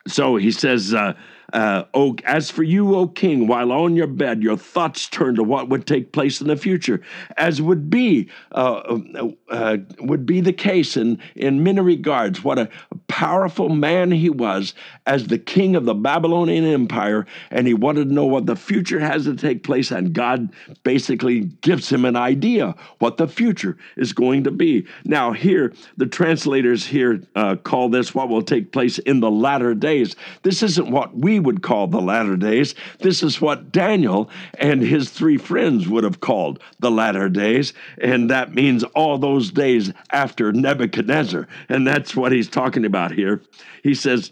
So 0.08 0.36
he 0.36 0.52
says, 0.52 0.94
uh, 0.94 1.14
uh, 1.54 1.84
o, 1.94 2.16
as 2.26 2.50
for 2.50 2.64
you, 2.64 2.96
O 2.96 3.08
king, 3.08 3.48
while 3.48 3.72
on 3.72 3.96
your 3.96 4.08
bed, 4.08 4.44
your 4.44 4.58
thoughts 4.58 5.08
turn 5.08 5.36
to 5.36 5.44
what 5.44 5.70
would 5.70 5.88
take 5.88 6.12
place 6.12 6.42
in 6.42 6.48
the 6.48 6.56
future, 6.56 7.02
as 7.38 7.62
would 7.62 7.90
be 7.90 8.30
uh, 8.52 9.00
uh, 9.16 9.30
uh, 9.50 9.78
would 10.00 10.26
be 10.26 10.42
the 10.42 10.54
case 10.54 10.98
in 10.98 11.20
in 11.36 11.64
many 11.64 11.82
regards. 11.82 12.44
What 12.44 12.60
a 12.60 12.70
powerful 13.08 13.70
man 13.70 14.12
he 14.12 14.30
was 14.30 14.74
as 15.06 15.28
the 15.28 15.40
king 15.40 15.76
of 15.76 15.86
the 15.86 15.94
Babylonian 15.94 16.66
Empire, 16.66 17.26
and 17.52 17.68
he 17.68 17.74
wanted 17.74 18.10
to 18.10 18.14
know 18.14 18.26
what 18.26 18.46
the 18.46 18.56
future 18.56 19.00
has 19.00 19.26
to 19.26 19.36
take 19.36 19.64
place, 19.64 19.92
and 19.92 20.14
God 20.14 20.50
basically 20.84 21.42
gives 21.62 21.92
him 21.92 22.06
an 22.06 22.16
idea 22.16 22.76
what 23.00 23.18
the 23.18 23.28
future 23.28 23.78
is 23.98 24.14
going 24.14 24.44
to 24.44 24.52
be. 24.52 24.86
Now, 25.06 25.32
here 25.32 25.74
the 25.98 26.06
translators 26.06 26.86
here 26.86 27.22
uh, 27.36 27.56
call 27.56 27.90
this 27.90 28.14
what 28.14 28.30
will 28.30 28.42
take 28.42 28.72
place 28.72 29.00
in 29.00 29.20
the 29.20 29.32
latter 29.32 29.74
days. 29.74 30.16
This 30.44 30.64
isn't 30.64 30.92
what 30.92 31.16
would 31.40 31.62
call 31.62 31.88
the 31.88 32.02
latter 32.02 32.36
days. 32.36 32.76
This 33.00 33.24
is 33.24 33.42
what 33.42 33.72
Daniel 33.72 34.30
and 34.56 34.82
his 34.82 35.10
three 35.10 35.38
friends 35.38 35.88
would 35.88 36.04
have 36.04 36.20
called 36.20 36.62
the 36.80 36.92
latter 36.92 37.30
days. 37.30 37.74
And 38.00 38.30
that 38.30 38.54
means 38.54 38.84
all 38.84 39.18
those 39.18 39.52
days 39.52 39.92
after 40.12 40.52
Nebuchadnezzar. 40.52 41.48
And 41.70 41.88
that's 41.88 42.16
what 42.16 42.32
he's 42.32 42.50
talking 42.50 42.86
about 42.86 43.12
here. 43.12 43.42
He 43.84 43.94
says, 43.94 44.32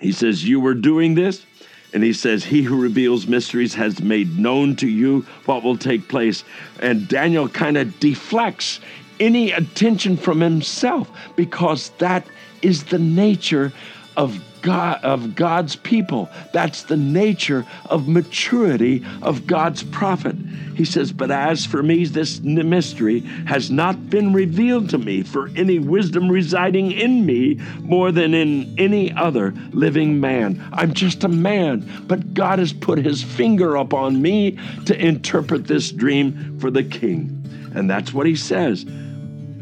he 0.00 0.12
says, 0.12 0.48
You 0.48 0.60
were 0.60 0.74
doing 0.74 1.14
this. 1.14 1.44
And 1.92 2.02
he 2.02 2.12
says, 2.12 2.44
He 2.44 2.62
who 2.62 2.80
reveals 2.80 3.26
mysteries 3.26 3.74
has 3.74 4.02
made 4.02 4.38
known 4.38 4.76
to 4.76 4.88
you 4.88 5.26
what 5.46 5.62
will 5.62 5.78
take 5.78 6.08
place. 6.08 6.44
And 6.80 7.08
Daniel 7.08 7.48
kind 7.48 7.76
of 7.76 7.98
deflects 7.98 8.80
any 9.20 9.50
attention 9.52 10.16
from 10.16 10.40
himself 10.40 11.10
because 11.36 11.90
that 11.98 12.26
is 12.62 12.84
the 12.84 12.98
nature 12.98 13.72
of 14.16 14.42
God 14.62 15.02
of 15.04 15.34
God's 15.34 15.76
people. 15.76 16.28
That's 16.52 16.82
the 16.82 16.96
nature 16.96 17.66
of 17.86 18.08
maturity 18.08 19.04
of 19.22 19.46
God's 19.46 19.82
prophet. 19.82 20.36
He 20.74 20.84
says, 20.84 21.12
But 21.12 21.30
as 21.30 21.66
for 21.66 21.82
me, 21.82 22.04
this 22.04 22.40
mystery 22.40 23.20
has 23.46 23.70
not 23.70 24.10
been 24.10 24.32
revealed 24.32 24.90
to 24.90 24.98
me 24.98 25.22
for 25.22 25.50
any 25.56 25.78
wisdom 25.78 26.28
residing 26.28 26.92
in 26.92 27.26
me 27.26 27.60
more 27.80 28.12
than 28.12 28.34
in 28.34 28.74
any 28.78 29.12
other 29.12 29.52
living 29.72 30.20
man. 30.20 30.64
I'm 30.72 30.94
just 30.94 31.24
a 31.24 31.28
man, 31.28 31.88
but 32.06 32.34
God 32.34 32.58
has 32.58 32.72
put 32.72 32.98
his 32.98 33.22
finger 33.22 33.76
upon 33.76 34.22
me 34.22 34.58
to 34.86 34.96
interpret 34.96 35.66
this 35.66 35.90
dream 35.90 36.58
for 36.60 36.70
the 36.70 36.84
king. 36.84 37.34
And 37.74 37.90
that's 37.90 38.12
what 38.14 38.26
he 38.26 38.36
says 38.36 38.86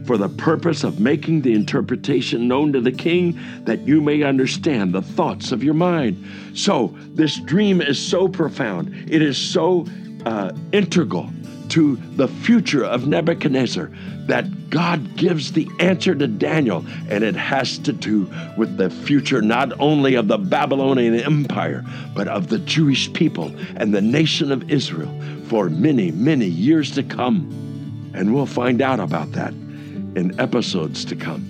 for 0.07 0.17
the 0.17 0.29
purpose 0.29 0.85
of 0.85 1.01
making 1.01 1.43
the 1.43 1.53
interpretation 1.53 2.47
known 2.47 2.73
to 2.73 2.81
the 2.81 2.93
king, 2.93 3.39
that 3.65 3.81
you 3.81 4.01
may 4.01 4.23
understand 4.23 4.93
the 4.93 5.03
thoughts 5.03 5.51
of 5.51 5.65
your 5.65 5.75
mind. 5.75 6.25
So, 6.55 6.97
this 7.15 7.39
dream 7.41 7.81
is 7.81 7.99
so 7.99 8.29
profound, 8.29 8.95
it 9.11 9.21
is 9.21 9.37
so 9.37 9.87
uh, 10.25 10.53
integral 10.73 11.29
to 11.71 11.97
the 12.15 12.29
future 12.29 12.85
of 12.85 13.09
Nebuchadnezzar 13.09 13.91
that 14.27 14.71
God 14.71 15.17
gives 15.17 15.53
the 15.53 15.69
answer 15.81 16.15
to 16.15 16.27
Daniel, 16.27 16.85
and 17.09 17.25
it 17.25 17.35
has 17.35 17.79
to 17.79 17.93
do 17.93 18.31
with 18.57 18.77
the 18.77 18.91
future 18.91 19.43
not 19.43 19.73
only 19.81 20.15
of 20.15 20.29
the 20.29 20.39
Babylonian 20.39 21.15
Empire, 21.17 21.85
but 22.15 22.29
of 22.29 22.49
the 22.49 22.59
Jewish 22.61 23.13
people 23.13 23.53
and 23.77 23.93
the 23.93 24.01
nation 24.01 24.53
of 24.53 24.71
Israel 24.71 25.13
for 25.49 25.69
many, 25.69 26.11
many 26.13 26.47
years 26.47 26.93
to 26.93 27.03
come. 27.03 27.51
And 28.15 28.35
we'll 28.35 28.47
find 28.47 28.81
out 28.81 29.01
about 29.01 29.33
that 29.33 29.53
in 30.17 30.39
episodes 30.41 31.05
to 31.05 31.15
come. 31.15 31.45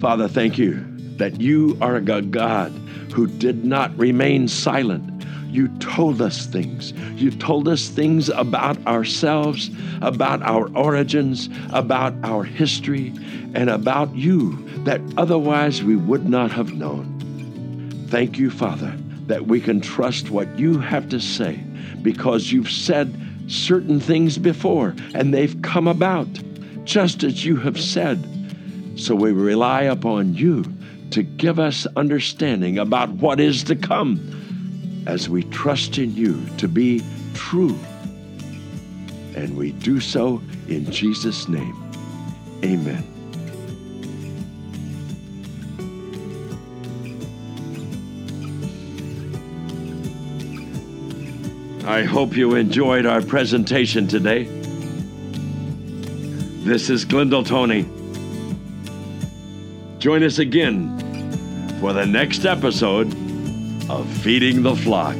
Father, 0.00 0.28
thank 0.28 0.58
you 0.58 0.84
that 1.16 1.40
you 1.40 1.78
are 1.80 1.96
a 1.96 2.00
God 2.02 2.70
who 3.14 3.26
did 3.26 3.64
not 3.64 3.96
remain 3.96 4.46
silent. 4.46 5.24
You 5.48 5.68
told 5.78 6.20
us 6.20 6.44
things. 6.46 6.92
You 7.14 7.30
told 7.30 7.66
us 7.66 7.88
things 7.88 8.28
about 8.28 8.84
ourselves, 8.86 9.70
about 10.02 10.42
our 10.42 10.68
origins, 10.76 11.48
about 11.70 12.12
our 12.24 12.44
history, 12.44 13.14
and 13.54 13.70
about 13.70 14.14
you 14.14 14.62
that 14.84 15.00
otherwise 15.16 15.82
we 15.82 15.96
would 15.96 16.28
not 16.28 16.52
have 16.52 16.74
known. 16.74 17.12
Thank 18.08 18.38
you, 18.38 18.50
Father, 18.50 18.94
that 19.26 19.46
we 19.46 19.60
can 19.60 19.80
trust 19.80 20.30
what 20.30 20.58
you 20.58 20.78
have 20.78 21.08
to 21.10 21.20
say 21.20 21.56
because 22.02 22.52
you've 22.52 22.70
said 22.70 23.14
certain 23.48 24.00
things 24.00 24.38
before 24.38 24.94
and 25.14 25.32
they've 25.32 25.60
come 25.62 25.88
about 25.88 26.28
just 26.84 27.22
as 27.24 27.44
you 27.44 27.56
have 27.56 27.80
said. 27.80 28.24
So 28.96 29.14
we 29.14 29.32
rely 29.32 29.82
upon 29.82 30.34
you 30.34 30.64
to 31.10 31.22
give 31.22 31.58
us 31.58 31.86
understanding 31.96 32.78
about 32.78 33.10
what 33.10 33.40
is 33.40 33.64
to 33.64 33.76
come 33.76 35.04
as 35.06 35.28
we 35.28 35.44
trust 35.44 35.98
in 35.98 36.14
you 36.14 36.44
to 36.58 36.68
be 36.68 37.02
true. 37.34 37.78
And 39.34 39.56
we 39.56 39.72
do 39.72 40.00
so 40.00 40.40
in 40.68 40.90
Jesus' 40.90 41.48
name. 41.48 41.76
Amen. 42.64 43.15
I 51.86 52.02
hope 52.02 52.36
you 52.36 52.56
enjoyed 52.56 53.06
our 53.06 53.22
presentation 53.22 54.08
today. 54.08 54.42
This 56.64 56.90
is 56.90 57.04
Glendale 57.04 57.44
Tony. 57.44 57.82
Join 60.00 60.24
us 60.24 60.40
again 60.40 60.98
for 61.80 61.92
the 61.92 62.04
next 62.04 62.44
episode 62.44 63.06
of 63.88 64.08
Feeding 64.18 64.64
the 64.64 64.74
Flock. 64.74 65.16